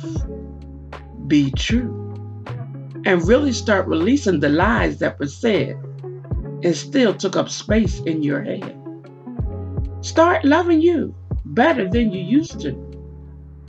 be 1.26 1.50
true 1.50 2.14
and 3.06 3.28
really 3.28 3.54
start 3.54 3.88
releasing 3.88 4.40
the 4.40 4.50
lies 4.50 5.00
that 5.00 5.18
were 5.18 5.26
said 5.26 5.72
and 6.04 6.76
still 6.76 7.16
took 7.16 7.36
up 7.36 7.50
space 7.50 8.00
in 8.02 8.22
your 8.22 8.44
head. 8.44 8.78
Start 10.02 10.46
loving 10.46 10.80
you 10.80 11.16
better 11.44 11.90
than 11.90 12.12
you 12.12 12.22
used 12.22 12.62
to. 12.62 12.78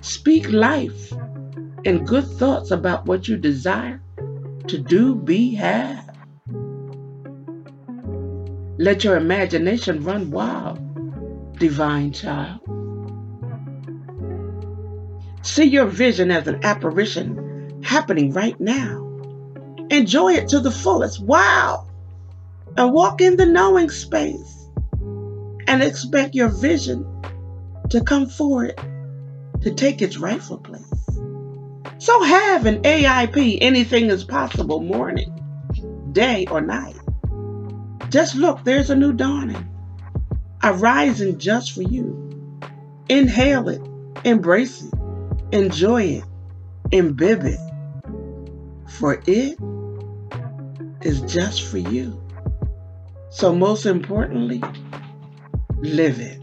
Speak 0.02 0.50
life 0.50 1.10
and 1.86 2.06
good 2.06 2.26
thoughts 2.26 2.70
about 2.70 3.06
what 3.06 3.28
you 3.28 3.38
desire 3.38 4.02
to 4.68 4.76
do, 4.76 5.14
be, 5.14 5.54
have. 5.54 6.03
Let 8.84 9.02
your 9.02 9.16
imagination 9.16 10.04
run 10.04 10.30
wild, 10.30 10.78
divine 11.58 12.12
child. 12.12 12.60
See 15.40 15.64
your 15.64 15.86
vision 15.86 16.30
as 16.30 16.46
an 16.48 16.62
apparition 16.62 17.80
happening 17.82 18.34
right 18.34 18.60
now. 18.60 19.00
Enjoy 19.88 20.34
it 20.34 20.48
to 20.48 20.60
the 20.60 20.70
fullest. 20.70 21.18
Wow! 21.22 21.88
And 22.76 22.92
walk 22.92 23.22
in 23.22 23.38
the 23.38 23.46
knowing 23.46 23.88
space 23.88 24.68
and 25.66 25.82
expect 25.82 26.34
your 26.34 26.50
vision 26.50 27.06
to 27.88 28.04
come 28.04 28.26
forward 28.26 28.78
to 29.62 29.72
take 29.72 30.02
its 30.02 30.18
rightful 30.18 30.58
place. 30.58 31.08
So 31.96 32.22
have 32.22 32.66
an 32.66 32.82
AIP, 32.82 33.56
anything 33.62 34.10
is 34.10 34.24
possible, 34.24 34.80
morning, 34.80 35.32
day, 36.12 36.44
or 36.50 36.60
night. 36.60 36.96
Just 38.10 38.34
look, 38.34 38.64
there's 38.64 38.90
a 38.90 38.96
new 38.96 39.12
dawning, 39.12 39.68
arising 40.62 41.38
just 41.38 41.72
for 41.72 41.82
you. 41.82 42.60
Inhale 43.08 43.68
it, 43.68 43.82
embrace 44.24 44.82
it, 44.82 44.94
enjoy 45.52 46.02
it, 46.02 46.24
imbibe 46.92 47.44
it, 47.44 47.60
for 48.88 49.22
it 49.26 49.58
is 51.02 51.20
just 51.22 51.62
for 51.62 51.78
you. 51.78 52.20
So, 53.30 53.54
most 53.54 53.84
importantly, 53.84 54.62
live 55.78 56.20
it. 56.20 56.38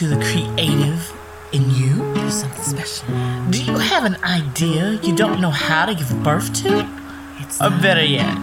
Into 0.00 0.16
the 0.16 0.22
creative 0.24 1.12
in 1.52 1.70
you? 1.70 2.14
Do 2.14 2.30
something 2.30 2.62
special. 2.62 3.08
Do 3.50 3.62
you 3.62 3.76
have 3.78 4.04
an 4.04 4.16
idea 4.24 4.98
you 5.02 5.14
don't 5.14 5.40
know 5.40 5.50
how 5.50 5.86
to 5.86 5.94
give 5.94 6.22
birth 6.22 6.52
to? 6.62 6.88
It's 7.40 7.60
or 7.60 7.70
better 7.70 8.04
yet, 8.04 8.36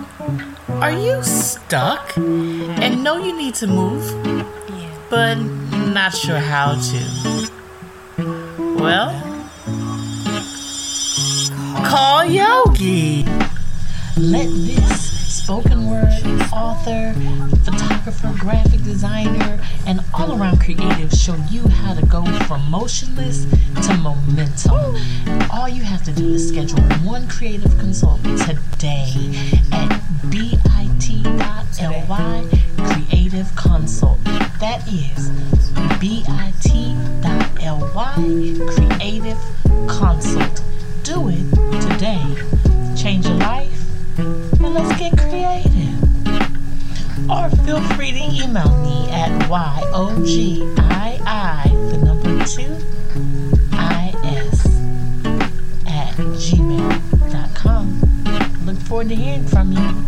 are 0.69 0.91
you 0.91 1.23
stuck 1.23 2.15
and 2.17 3.03
know 3.03 3.17
you 3.17 3.35
need 3.35 3.55
to 3.55 3.67
move, 3.67 4.03
but 5.09 5.35
not 5.35 6.13
sure 6.13 6.39
how 6.39 6.75
to? 6.75 7.49
Well, 8.79 9.11
call 11.85 12.25
Yogi. 12.25 13.25
Let 14.17 14.49
this 14.49 15.06
spoken 15.37 15.87
word 15.87 16.09
author, 16.51 17.13
photographer, 17.63 18.33
graphic 18.39 18.81
designer, 18.83 19.59
and 19.85 20.01
all 20.13 20.37
around 20.37 20.59
creative 20.59 21.11
show 21.11 21.35
you 21.49 21.61
how 21.67 21.93
to 21.93 22.05
go 22.07 22.25
from 22.47 22.69
motionless 22.69 23.45
to 23.85 23.95
momentum. 23.97 24.95
All 25.51 25.69
you 25.69 25.83
have 25.83 26.03
to 26.05 26.11
do 26.11 26.33
is 26.33 26.49
schedule 26.49 26.81
one 27.05 27.27
creative 27.27 27.77
consult 27.77 28.23
today 28.23 29.13
at 29.71 30.01
bit.ly 30.31 31.67
creative 32.77 33.55
consult. 33.55 34.23
That 34.59 34.81
is 34.87 35.29
bit.ly 35.99 36.47
creative 38.73 39.37
consult. 39.87 40.61
Do 41.03 41.29
it 41.29 41.81
today. 41.81 42.35
Change 42.95 43.27
your 43.27 43.35
life 43.35 43.96
and 44.17 44.73
let's 44.73 44.97
get 44.99 45.17
creative. 45.17 46.03
Or 47.29 47.49
feel 47.65 47.81
free 47.95 48.11
to 48.11 48.43
email 48.43 48.77
me 48.81 49.09
at 49.11 49.29
YOGII, 49.49 50.73
the 51.91 51.97
number 51.97 52.45
two, 52.45 52.73
IS 53.73 54.65
at 55.85 56.15
gmail.com. 56.37 57.85
Look 58.65 58.77
forward 58.77 59.09
to 59.09 59.15
hearing 59.15 59.45
from 59.45 59.71
you. 59.73 60.07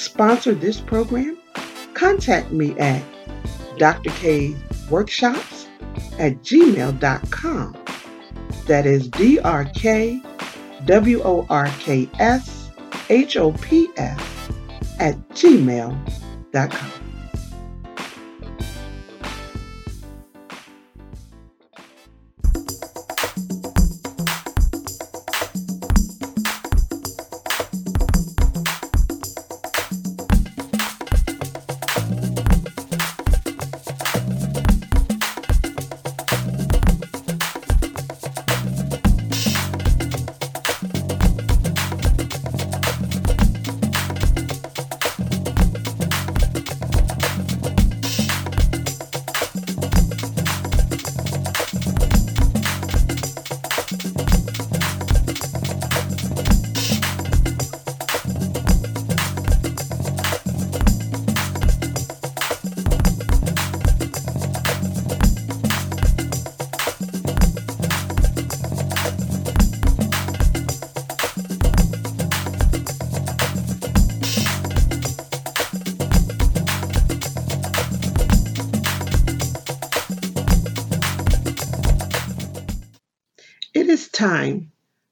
sponsor 0.00 0.54
this 0.54 0.80
program, 0.80 1.36
contact 1.94 2.50
me 2.50 2.78
at 2.78 3.02
drkworkshops 3.78 5.66
at 6.18 6.42
gmail.com. 6.42 7.76
That 8.66 8.86
is 8.86 9.08
D 9.08 9.38
R 9.40 9.64
K 9.74 10.22
W 10.86 11.22
O 11.22 11.46
R 11.50 11.68
K 11.78 12.08
S 12.18 12.70
H 13.08 13.36
O 13.36 13.52
P 13.52 13.88
S 13.96 14.20
at 14.98 15.16
gmail.com. 15.30 16.99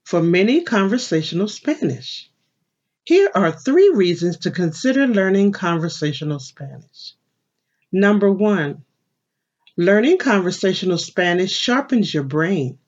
for 0.08 0.22
mini 0.22 0.62
conversational 0.62 1.46
Spanish. 1.46 2.30
Here 3.04 3.30
are 3.34 3.52
three 3.52 3.90
reasons 3.90 4.38
to 4.38 4.50
consider 4.50 5.06
learning 5.06 5.52
conversational 5.52 6.38
Spanish. 6.38 7.12
Number 7.92 8.32
one, 8.32 8.86
learning 9.76 10.16
conversational 10.16 10.96
Spanish 10.96 11.52
sharpens 11.52 12.14
your 12.14 12.22
brain. 12.22 12.78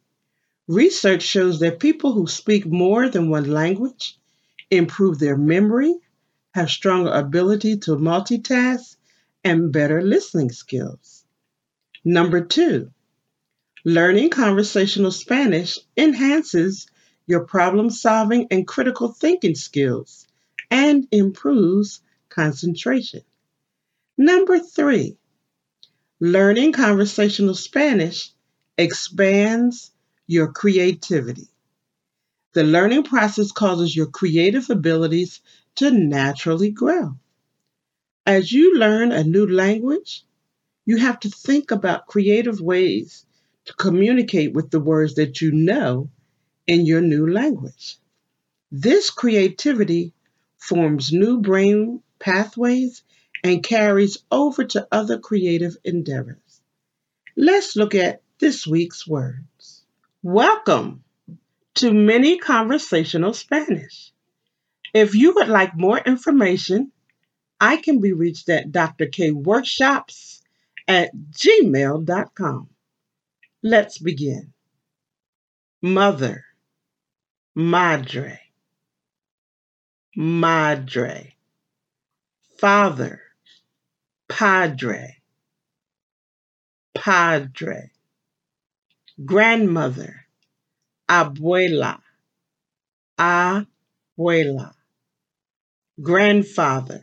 Research 0.66 1.20
shows 1.20 1.60
that 1.60 1.78
people 1.78 2.14
who 2.14 2.26
speak 2.26 2.64
more 2.64 3.10
than 3.10 3.28
one 3.28 3.50
language 3.50 4.18
improve 4.70 5.18
their 5.18 5.36
memory, 5.36 5.94
have 6.54 6.70
stronger 6.70 7.12
ability 7.12 7.80
to 7.80 7.98
multitask, 7.98 8.96
and 9.44 9.70
better 9.70 10.00
listening 10.00 10.50
skills. 10.50 11.26
Number 12.02 12.40
two, 12.40 12.90
Learning 13.84 14.28
conversational 14.28 15.10
Spanish 15.10 15.78
enhances 15.96 16.86
your 17.30 17.44
problem 17.44 17.90
solving 17.90 18.48
and 18.50 18.66
critical 18.66 19.08
thinking 19.12 19.54
skills 19.54 20.26
and 20.70 21.06
improves 21.12 22.00
concentration. 22.28 23.22
Number 24.18 24.58
three, 24.58 25.16
learning 26.18 26.72
conversational 26.72 27.54
Spanish 27.54 28.32
expands 28.76 29.92
your 30.26 30.52
creativity. 30.52 31.48
The 32.52 32.64
learning 32.64 33.04
process 33.04 33.52
causes 33.52 33.94
your 33.94 34.08
creative 34.08 34.68
abilities 34.68 35.40
to 35.76 35.92
naturally 35.92 36.72
grow. 36.72 37.16
As 38.26 38.52
you 38.52 38.76
learn 38.76 39.12
a 39.12 39.22
new 39.22 39.46
language, 39.46 40.24
you 40.84 40.96
have 40.96 41.20
to 41.20 41.30
think 41.30 41.70
about 41.70 42.08
creative 42.08 42.60
ways 42.60 43.24
to 43.66 43.72
communicate 43.74 44.52
with 44.52 44.70
the 44.70 44.80
words 44.80 45.14
that 45.14 45.40
you 45.40 45.52
know 45.52 46.10
in 46.70 46.86
your 46.86 47.00
new 47.00 47.26
language. 47.28 47.96
This 48.70 49.10
creativity 49.10 50.14
forms 50.56 51.12
new 51.12 51.40
brain 51.40 52.00
pathways 52.20 53.02
and 53.42 53.60
carries 53.60 54.18
over 54.30 54.62
to 54.62 54.86
other 54.92 55.18
creative 55.18 55.76
endeavors. 55.82 56.60
Let's 57.36 57.74
look 57.74 57.96
at 57.96 58.22
this 58.38 58.68
week's 58.68 59.04
words. 59.04 59.84
Welcome 60.22 61.02
to 61.74 61.92
Mini 61.92 62.38
Conversational 62.38 63.34
Spanish. 63.34 64.12
If 64.94 65.16
you 65.16 65.34
would 65.34 65.48
like 65.48 65.76
more 65.76 65.98
information, 65.98 66.92
I 67.60 67.78
can 67.78 68.00
be 68.00 68.12
reached 68.12 68.48
at 68.48 68.70
drkworkshops 68.70 70.40
at 70.86 71.10
gmail.com. 71.32 72.68
Let's 73.60 73.98
begin. 73.98 74.52
Mother, 75.82 76.44
madre, 77.54 78.40
madre. 80.16 81.36
Father, 82.58 83.20
padre. 84.28 85.16
padre. 86.94 87.90
Grandmother, 89.24 90.26
abuela, 91.08 92.00
abuela. 93.18 94.72
Grandfather, 96.00 97.02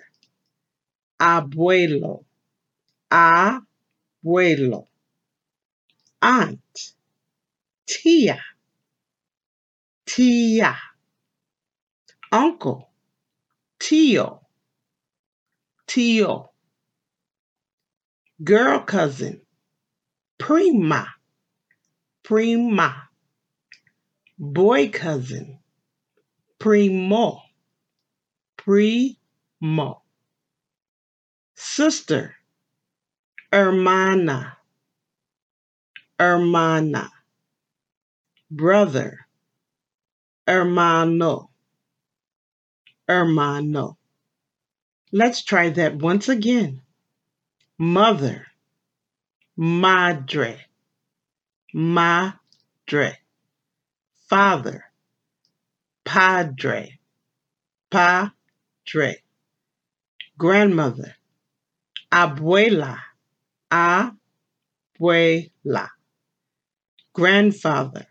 abuelo, 1.20 2.26
abuelo. 3.12 4.88
Aunt, 6.22 6.94
tia, 7.88 8.40
tia. 10.08 10.76
Uncle, 12.32 12.89
tio, 13.80 14.41
tio. 15.86 16.50
Girl 18.43 18.80
cousin, 18.80 19.41
prima, 20.39 21.08
prima. 22.24 23.10
Boy 24.39 24.89
cousin, 24.89 25.60
primo, 26.60 27.41
primo. 28.56 30.02
Sister, 31.56 32.36
hermana, 33.52 34.58
hermana. 36.20 37.10
Brother, 38.50 39.27
hermano, 40.48 41.50
hermano. 43.08 43.98
Let's 45.12 45.44
try 45.44 45.70
that 45.72 45.98
once 45.98 46.30
again. 46.30 46.82
Mother, 47.78 48.48
madre, 49.58 50.66
madre. 51.74 53.18
Father, 54.30 54.84
padre, 56.06 57.00
padre. 57.90 59.24
Grandmother, 60.38 61.16
abuela, 62.12 63.00
abuela. 63.72 64.20
Grandfather, 67.14 68.08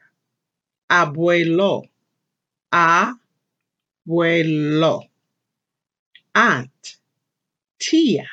abuelo, 0.91 1.85
abuelo. 2.73 3.19
Aunt, 6.35 6.99
tia, 7.79 8.27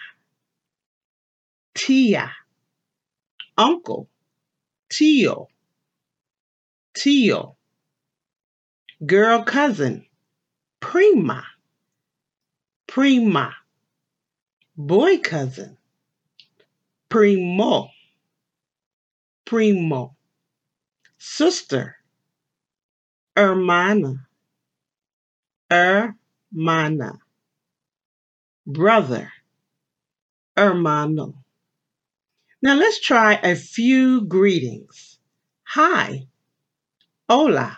tia. 1.74 2.32
Uncle, 3.58 4.10
tio, 4.89 5.48
tio. 6.93 7.56
Girl 9.06 9.43
cousin, 9.43 10.06
prima, 10.80 11.43
prima. 12.88 13.54
Boy 14.76 15.19
cousin, 15.19 15.78
primo, 17.10 17.89
primo. 19.46 20.15
Sister, 21.19 21.98
hermana, 23.36 24.28
hermana. 25.69 27.19
Brother, 28.65 29.32
hermano. 30.56 31.34
Now 32.62 32.76
let's 32.76 33.00
try 33.02 33.34
a 33.34 33.56
few 33.56 34.22
greetings. 34.26 35.19
Hi, 35.63 36.28
hola. 37.28 37.78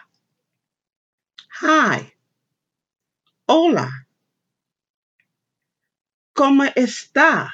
Hi, 1.62 2.14
hola. 3.48 3.90
¿Cómo 6.36 6.72
está? 6.76 7.50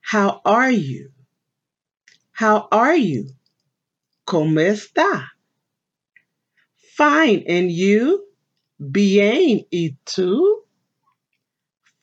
How 0.00 0.40
are 0.44 0.70
you? 0.70 1.12
How 2.32 2.68
are 2.72 2.96
you? 2.96 3.30
¿Cómo 4.26 4.60
está? 4.60 5.28
Fine, 6.96 7.44
and 7.48 7.70
you? 7.70 8.22
Bien, 8.78 9.64
¿y 9.70 9.96
tú? 10.04 10.66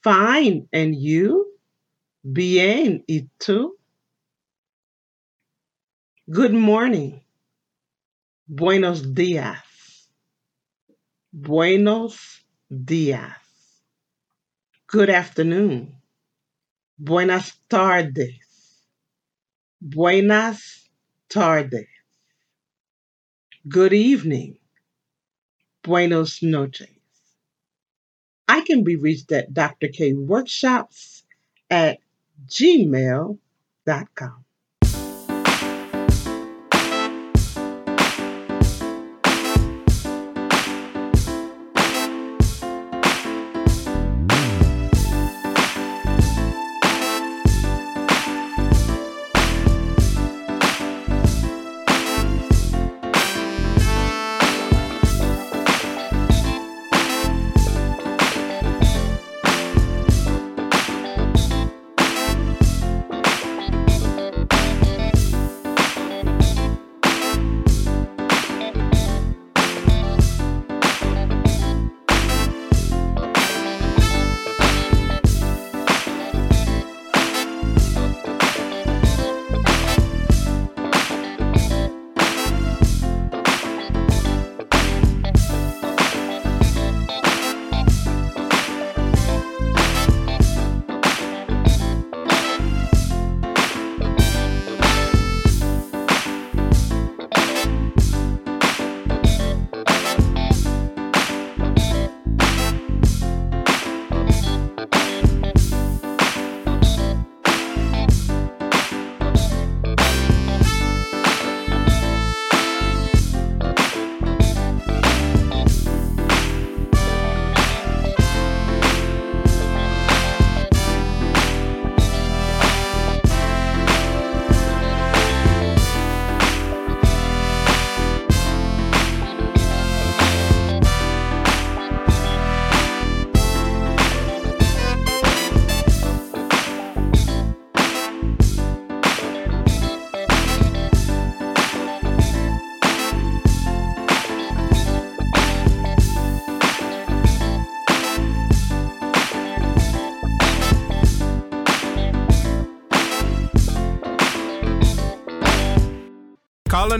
Fine, 0.01 0.67
and 0.73 0.95
you? 0.95 1.45
Bien, 2.23 3.03
¿y 3.07 3.29
tú? 3.37 3.77
Good 6.27 6.53
morning. 6.53 7.21
Buenos 8.47 9.13
días. 9.13 9.61
Buenos 11.31 12.43
días. 12.67 13.37
Good 14.87 15.11
afternoon. 15.11 16.01
Buenas 16.97 17.61
tardes. 17.67 18.39
Buenas 19.79 20.89
tardes. 21.27 21.87
Good 23.67 23.93
evening. 23.93 24.57
Buenos 25.83 26.43
noches. 26.43 26.89
I 28.47 28.61
can 28.61 28.83
be 28.83 28.95
reached 28.95 29.31
at 29.31 29.53
Dr. 29.53 29.87
K 29.87 30.13
Workshops 30.13 31.23
at 31.69 31.99
gmail.com. 32.47 33.37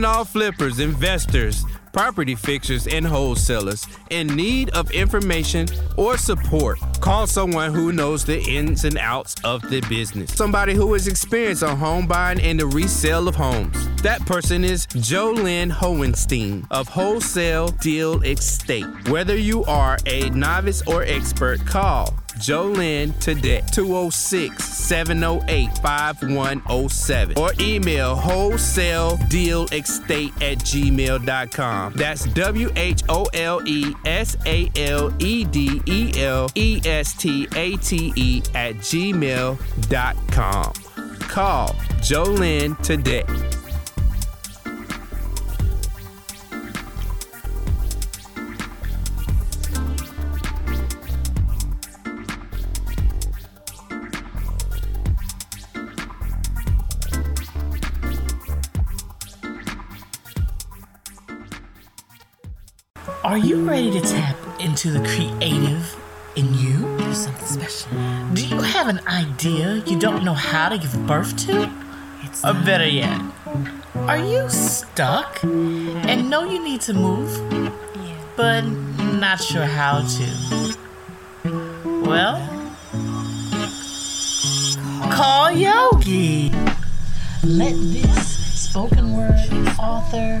Calling 0.00 0.16
all 0.16 0.24
flippers, 0.24 0.80
investors, 0.80 1.62
property 1.92 2.34
fixers, 2.34 2.86
and 2.86 3.06
wholesalers 3.06 3.86
in 4.08 4.28
need 4.28 4.70
of 4.70 4.90
information 4.92 5.66
or 5.98 6.16
support. 6.16 6.78
Call 7.00 7.26
someone 7.26 7.74
who 7.74 7.92
knows 7.92 8.24
the 8.24 8.40
ins 8.40 8.86
and 8.86 8.96
outs 8.96 9.34
of 9.44 9.60
the 9.68 9.82
business. 9.90 10.32
Somebody 10.32 10.72
who 10.72 10.94
is 10.94 11.06
experienced 11.06 11.62
on 11.62 11.76
home 11.76 12.06
buying 12.06 12.40
and 12.40 12.58
the 12.58 12.66
resale 12.66 13.28
of 13.28 13.34
homes. 13.34 13.76
That 14.00 14.24
person 14.24 14.64
is 14.64 14.86
Jolynn 14.86 15.70
Hohenstein 15.70 16.66
of 16.70 16.88
Wholesale 16.88 17.68
Deal 17.68 18.22
Estate. 18.22 18.86
Whether 19.10 19.36
you 19.36 19.64
are 19.64 19.98
a 20.06 20.30
novice 20.30 20.80
or 20.86 21.02
expert, 21.02 21.66
call 21.66 22.14
Jolynn 22.40 23.18
today, 23.20 23.62
206 23.72 24.64
708 24.64 25.78
5107, 25.78 27.38
or 27.38 27.52
email 27.60 28.16
wholesale 28.16 29.18
deal 29.28 29.66
estate 29.66 30.32
at 30.42 30.58
gmail.com. 30.58 31.92
That's 31.94 32.24
W 32.24 32.70
H 32.76 33.02
O 33.08 33.24
L 33.34 33.60
E 33.66 33.94
S 34.04 34.36
A 34.46 34.70
L 34.76 35.12
E 35.18 35.44
D 35.44 35.82
E 35.86 36.12
L 36.16 36.48
E 36.54 36.80
S 36.84 37.14
T 37.14 37.46
A 37.54 37.76
T 37.76 38.12
E 38.16 38.42
at 38.54 38.76
gmail.com. 38.76 40.72
Call 41.20 41.68
Jolynn 42.00 42.82
today. 42.82 43.59
Are 63.22 63.36
you 63.36 63.68
ready 63.68 63.90
to 63.90 64.00
tap 64.00 64.36
into 64.58 64.90
the 64.90 65.00
creative 65.00 65.94
in 66.36 66.54
you? 66.54 66.96
Do 66.96 67.12
something 67.12 67.46
special. 67.46 67.90
Do 68.32 68.46
you 68.46 68.62
have 68.62 68.88
an 68.88 69.00
idea 69.06 69.82
you 69.86 69.98
don't 69.98 70.24
know 70.24 70.32
how 70.32 70.70
to 70.70 70.78
give 70.78 71.06
birth 71.06 71.36
to? 71.46 71.70
It's 72.22 72.42
or 72.42 72.54
better 72.54 72.88
yet, 72.88 73.20
are 73.94 74.16
you 74.16 74.48
stuck 74.48 75.44
and 75.44 76.30
know 76.30 76.44
you 76.44 76.64
need 76.64 76.80
to 76.82 76.94
move, 76.94 77.30
but 78.36 78.62
not 78.62 79.42
sure 79.42 79.66
how 79.66 80.00
to? 80.00 80.76
Well, 82.00 82.40
call 85.12 85.50
Yogi. 85.50 86.52
Let 87.44 87.74
this 87.74 88.39
spoken 88.60 89.16
word 89.16 89.32
author, 89.78 90.38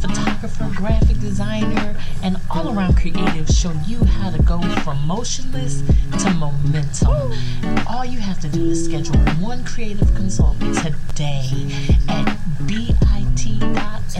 photographer, 0.00 0.68
graphic 0.74 1.20
designer, 1.20 1.94
and 2.22 2.36
all 2.50 2.76
around 2.76 2.96
creative 2.96 3.48
show 3.48 3.72
you 3.86 4.04
how 4.04 4.28
to 4.28 4.42
go 4.42 4.60
from 4.82 4.98
motionless 5.06 5.82
to 6.18 6.30
momentum. 6.34 7.32
All 7.86 8.04
you 8.04 8.18
have 8.18 8.40
to 8.40 8.48
do 8.48 8.70
is 8.70 8.84
schedule 8.84 9.16
one 9.40 9.64
creative 9.64 10.12
consult 10.16 10.58
today 10.58 11.48
at 12.08 12.36
bit.ly 12.66 14.10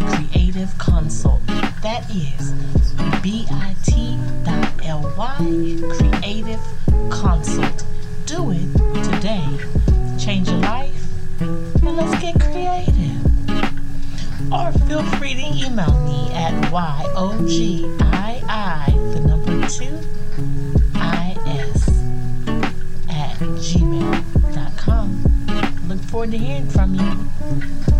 creative 0.00 0.78
consult. 0.78 1.46
That 1.82 2.10
is 2.10 2.52
bit.ly 3.22 4.56
creative 5.98 6.60
consult. 7.10 7.84
Do 8.24 8.50
it 8.50 9.04
today. 9.04 9.46
Change 10.18 10.48
your 10.48 10.58
life 10.58 11.05
let's 11.40 12.20
get 12.22 12.40
creative. 12.40 13.24
Or 14.52 14.72
feel 14.86 15.02
free 15.18 15.34
to 15.34 15.40
email 15.40 15.92
me 16.04 16.30
at 16.32 16.54
YOGII, 16.72 17.92
the 19.12 19.20
number 19.20 19.68
two, 19.68 19.98
IS, 20.96 21.88
at 23.08 23.36
gmail.com. 23.66 25.08
Look 25.88 26.00
forward 26.02 26.30
to 26.30 26.38
hearing 26.38 26.68
from 26.68 26.94
you. 26.94 27.95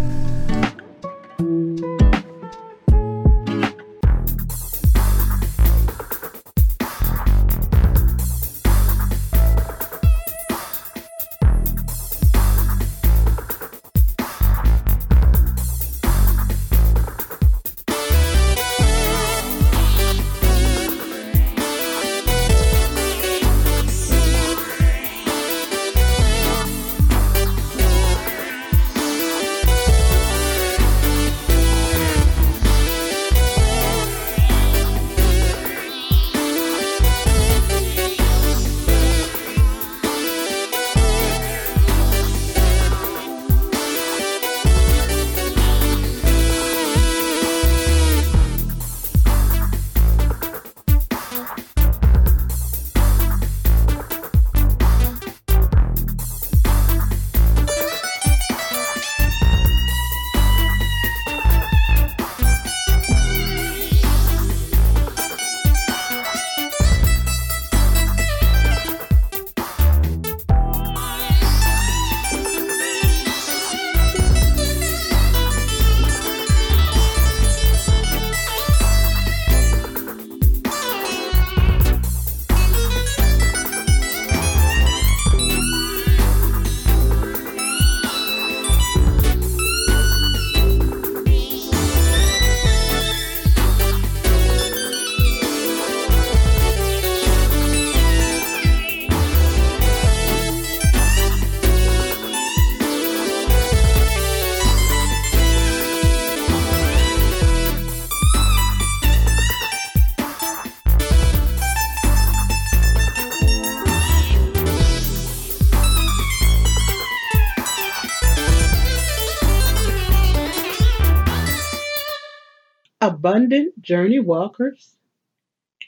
Abundant 123.26 123.82
journey 123.82 124.20
walkers, 124.20 124.96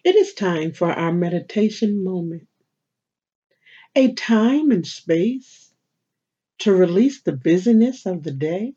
it 0.02 0.16
is 0.16 0.34
time 0.34 0.72
for 0.72 0.90
our 0.90 1.12
meditation 1.12 2.02
moment. 2.02 2.48
A 3.94 4.12
time 4.14 4.72
and 4.72 4.84
space 4.84 5.72
to 6.58 6.74
release 6.74 7.22
the 7.22 7.30
busyness 7.30 8.06
of 8.06 8.24
the 8.24 8.32
day, 8.32 8.74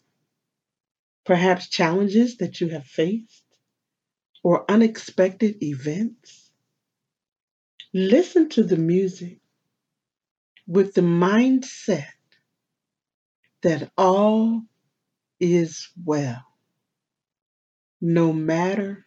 perhaps 1.25 1.69
challenges 1.69 2.37
that 2.37 2.61
you 2.61 2.67
have 2.67 2.85
faced, 2.85 3.43
or 4.43 4.69
unexpected 4.69 5.63
events. 5.63 6.51
Listen 7.95 8.47
to 8.49 8.61
the 8.61 8.77
music 8.77 9.39
with 10.67 10.93
the 10.93 11.01
mindset 11.01 12.13
that 13.63 13.91
all 13.97 14.61
is 15.39 15.89
well 16.05 16.50
no 18.01 18.33
matter 18.33 19.05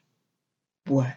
what. 0.86 1.16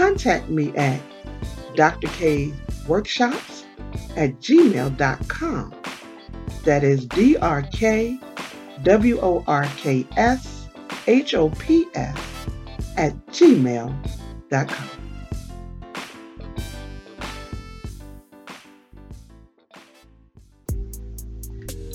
contact 0.00 0.48
me 0.48 0.74
at 0.76 0.98
Dr. 1.76 2.08
K 2.08 2.54
Workshops 2.88 3.66
at 4.16 4.40
gmail.com. 4.40 5.74
That 6.64 6.82
is 6.82 7.04
D 7.04 7.36
R 7.36 7.62
K 7.70 8.18
W 8.82 9.20
O 9.20 9.44
R 9.46 9.64
K 9.76 10.06
S 10.16 10.66
H 11.06 11.34
O 11.34 11.50
P 11.50 11.86
S 11.94 12.18
at 12.96 13.14
gmail.com. 13.26 14.88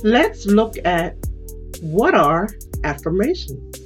Let's 0.03 0.45
look 0.45 0.75
at 0.85 1.15
what 1.81 2.13
are 2.13 2.49
affirmations. 2.83 3.81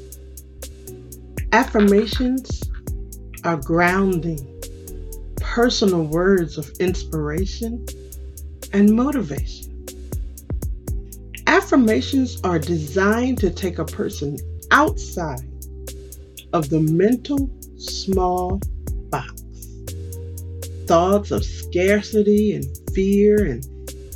Affirmations 1.53 2.68
are 3.43 3.57
grounding, 3.57 4.39
personal 5.37 6.03
words 6.03 6.57
of 6.57 6.69
inspiration 6.79 7.85
and 8.73 8.95
motivation. 8.95 9.65
Affirmations 11.47 12.39
are 12.43 12.59
designed 12.59 13.37
to 13.39 13.49
take 13.49 13.79
a 13.79 13.85
person 13.85 14.37
outside 14.71 15.47
of 16.53 16.69
the 16.69 16.79
mental 16.79 17.49
small 17.77 18.59
box. 19.09 19.41
Thoughts 20.85 21.31
of 21.31 21.43
scarcity 21.45 22.53
and 22.53 22.65
fear 22.93 23.45
and 23.45 23.65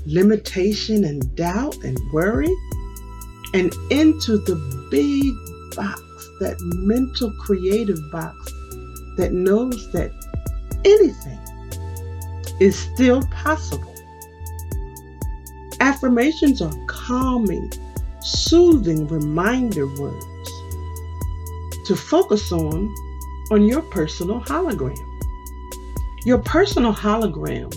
limitation 0.05 1.05
and 1.05 1.36
doubt 1.36 1.78
and 1.84 1.97
worry, 2.11 2.53
and 3.53 3.74
into 3.89 4.38
the 4.38 4.55
big 4.91 5.34
box, 5.76 6.01
that 6.39 6.57
mental 6.86 7.32
creative 7.39 7.99
box 8.11 8.43
that 9.18 9.32
knows 9.32 9.91
that 9.91 10.11
anything 10.86 11.39
is 12.59 12.78
still 12.78 13.22
possible. 13.28 13.93
Affirmations 15.80 16.61
are 16.61 16.74
calming, 16.88 17.72
soothing 18.22 19.07
reminder 19.07 19.88
words 19.88 20.26
to 21.86 21.95
focus 21.95 22.51
on 22.51 22.93
on 23.51 23.64
your 23.64 23.82
personal 23.82 24.39
hologram. 24.41 24.97
Your 26.26 26.38
personal 26.39 26.93
hologram 26.93 27.74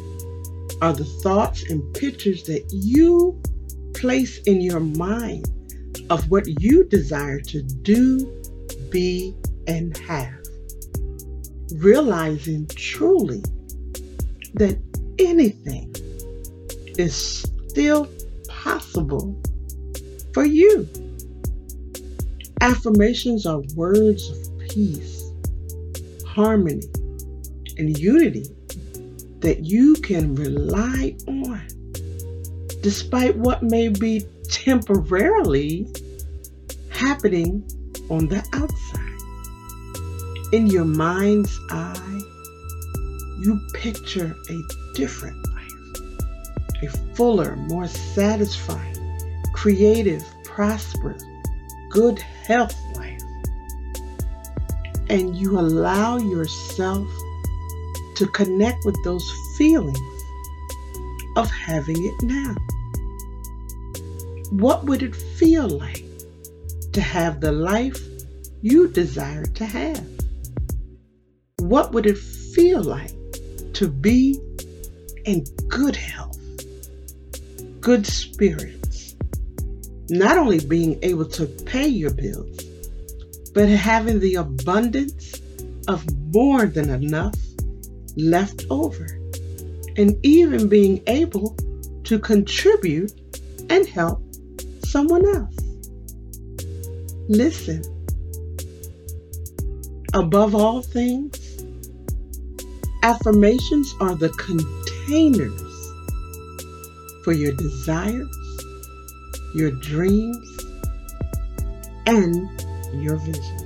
are 0.81 0.93
the 0.93 1.05
thoughts 1.05 1.65
and 1.69 1.83
pictures 1.95 2.45
that 2.45 2.65
you 2.71 3.41
place 3.95 4.39
in 4.43 4.61
your 4.61 4.81
mind 4.81 5.47
of 6.11 6.31
what 6.31 6.45
you 6.61 6.85
desire 6.85 7.41
to 7.41 7.63
do, 7.63 8.31
be, 8.91 9.35
and 9.67 9.97
have. 9.99 10.36
Realizing 11.75 12.67
truly 12.69 13.43
that 14.55 14.79
anything 15.19 15.95
is 16.99 17.15
still 17.15 18.09
possible 18.49 19.37
for 20.33 20.45
you. 20.45 20.89
Affirmations 22.61 23.47
are 23.47 23.61
words 23.75 24.29
of 24.31 24.69
peace, 24.69 25.31
harmony, 26.27 26.83
and 27.77 27.99
unity 27.99 28.47
that 29.41 29.65
you 29.65 29.95
can 29.95 30.35
rely 30.35 31.17
on 31.29 31.67
despite 32.87 33.37
what 33.37 33.65
may 33.65 33.89
be 33.89 34.25
temporarily 34.49 35.89
happening 36.89 37.69
on 38.11 38.29
the 38.29 38.39
outside. 38.53 38.86
In 40.53 40.69
your 40.69 40.85
mind's 40.85 41.59
eye, 41.71 42.23
you 43.41 43.61
picture 43.75 44.37
a 44.49 44.63
different 44.95 45.37
life, 45.49 46.03
a 46.85 47.15
fuller, 47.17 47.57
more 47.57 47.89
satisfying, 47.89 48.95
creative, 49.55 50.25
prosperous, 50.45 51.25
good 51.91 52.21
health 52.21 52.77
life. 52.95 53.21
And 55.11 55.35
you 55.35 55.59
allow 55.59 56.19
yourself 56.19 57.09
to 58.15 58.27
connect 58.29 58.85
with 58.85 58.97
those 59.03 59.29
feelings 59.59 59.99
of 61.37 61.51
having 61.51 61.97
it 61.99 62.23
now. 62.23 62.55
What 64.51 64.85
would 64.85 65.03
it 65.03 65.17
feel 65.17 65.69
like 65.69 66.05
to 66.93 67.01
have 67.01 67.41
the 67.41 67.51
life 67.51 68.01
you 68.63 68.87
desire 68.87 69.45
to 69.45 69.67
have? 69.67 70.16
What 71.67 71.93
would 71.93 72.07
it 72.07 72.17
feel 72.17 72.81
like 72.81 73.11
to 73.73 73.89
be 73.89 74.39
in 75.25 75.43
good 75.67 75.97
health, 75.97 76.39
good 77.81 78.07
spirits? 78.07 79.17
Not 80.09 80.39
only 80.39 80.61
being 80.61 80.97
able 81.03 81.25
to 81.25 81.47
pay 81.47 81.89
your 81.89 82.13
bills, 82.15 82.63
but 83.53 83.69
having 83.69 84.21
the 84.21 84.37
abundance 84.37 85.43
of 85.89 86.05
more 86.33 86.67
than 86.67 86.89
enough 86.89 87.35
left 88.17 88.65
over, 88.71 89.19
and 89.97 90.17
even 90.25 90.69
being 90.69 91.03
able 91.09 91.57
to 92.05 92.21
contribute 92.21 93.13
and 93.71 93.89
help 93.89 94.23
someone 94.85 95.27
else. 95.35 95.57
Listen. 97.29 97.83
Above 100.15 100.55
all 100.55 100.81
things, 100.81 101.46
affirmations 103.07 103.95
are 104.01 104.17
the 104.17 104.31
containers 104.31 105.63
for 107.23 107.33
your 107.33 107.53
desires, 107.53 108.27
your 109.55 109.71
dreams, 109.71 110.59
and 112.07 112.51
your 113.01 113.17
visions. 113.19 113.63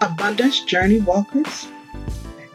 Abundance 0.00 0.64
Journey 0.64 0.98
Walkers, 0.98 1.68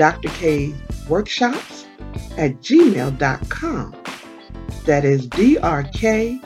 Dr. 0.00 0.30
K 0.30 0.72
Workshops 1.10 1.84
at 2.38 2.52
gmail.com. 2.62 3.94
That 4.86 5.04
is 5.04 5.26
D 5.26 5.58
R 5.58 5.82
K 5.82 6.40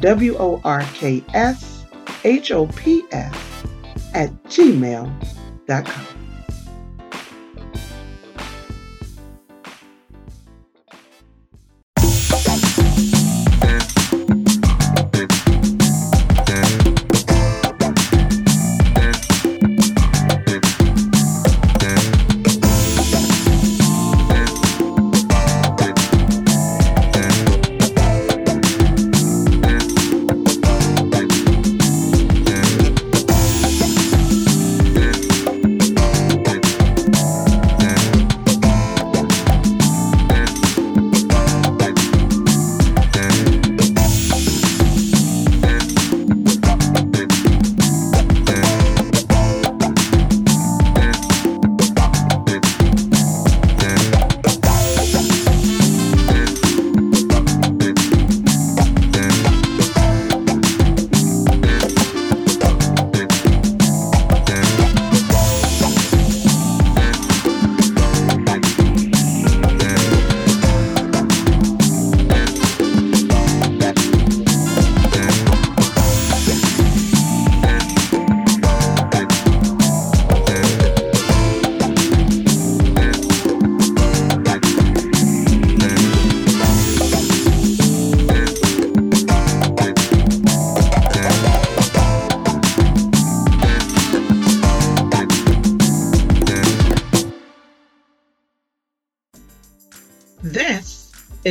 W 0.00 0.36
O 0.38 0.62
R 0.64 0.80
K 0.94 1.22
S 1.34 1.84
H 2.24 2.52
O 2.52 2.66
P 2.68 3.04
S 3.12 3.36
at 4.14 4.30
gmail.com. 4.44 6.15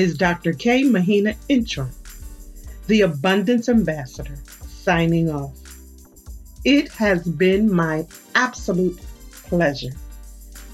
is 0.06 0.16
Dr. 0.16 0.53
K. 0.53 0.84
Mahina 0.84 1.34
Intro, 1.49 1.89
the 2.86 3.01
Abundance 3.01 3.68
Ambassador, 3.70 4.36
signing 4.68 5.32
off. 5.32 5.51
It 6.64 6.89
has 6.89 7.28
been 7.28 7.74
my 7.74 8.06
absolute 8.36 8.99
pleasure 9.47 9.93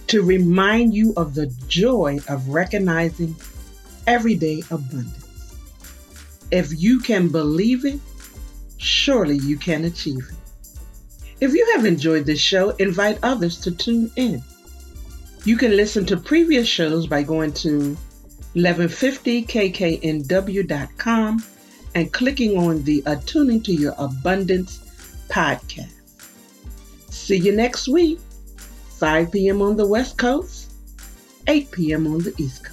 to 0.08 0.22
remind 0.22 0.94
you 0.94 1.14
of 1.16 1.34
the 1.34 1.48
joy 1.70 2.20
of 2.28 2.50
recognizing 2.50 3.34
everyday 4.06 4.64
abundance. 4.70 5.56
If 6.52 6.78
you 6.78 7.00
can 7.00 7.30
believe 7.30 7.86
it, 7.86 8.02
surely 8.76 9.38
you 9.38 9.56
can 9.56 9.86
achieve 9.86 10.28
it. 10.30 10.36
If 11.40 11.54
you 11.54 11.66
have 11.74 11.86
enjoyed 11.86 12.26
this 12.26 12.42
show, 12.42 12.72
invite 12.72 13.18
others 13.24 13.62
to 13.62 13.72
tune 13.72 14.12
in. 14.18 14.44
You 15.46 15.56
can 15.56 15.78
listen 15.78 16.06
to 16.08 16.18
previous 16.18 16.68
shows 16.68 17.08
by 17.08 17.24
going 17.24 17.54
to 17.54 17.96
1150kknw.com 18.56 21.44
and 21.96 22.14
clicking 22.14 22.58
on 22.58 22.84
the 22.84 23.02
Attuning 23.06 23.64
to 23.64 23.74
Your 23.74 23.96
Abundance 23.98 24.80
podcast. 25.30 25.94
See 27.10 27.38
you 27.38 27.56
next 27.56 27.88
week, 27.88 28.20
5 29.00 29.32
p.m. 29.32 29.62
on 29.62 29.78
the 29.78 29.88
West 29.88 30.18
Coast, 30.18 30.74
8 31.48 31.72
p.m. 31.72 32.08
on 32.08 32.20
the 32.20 32.34
East 32.38 32.66
Coast. 32.66 32.71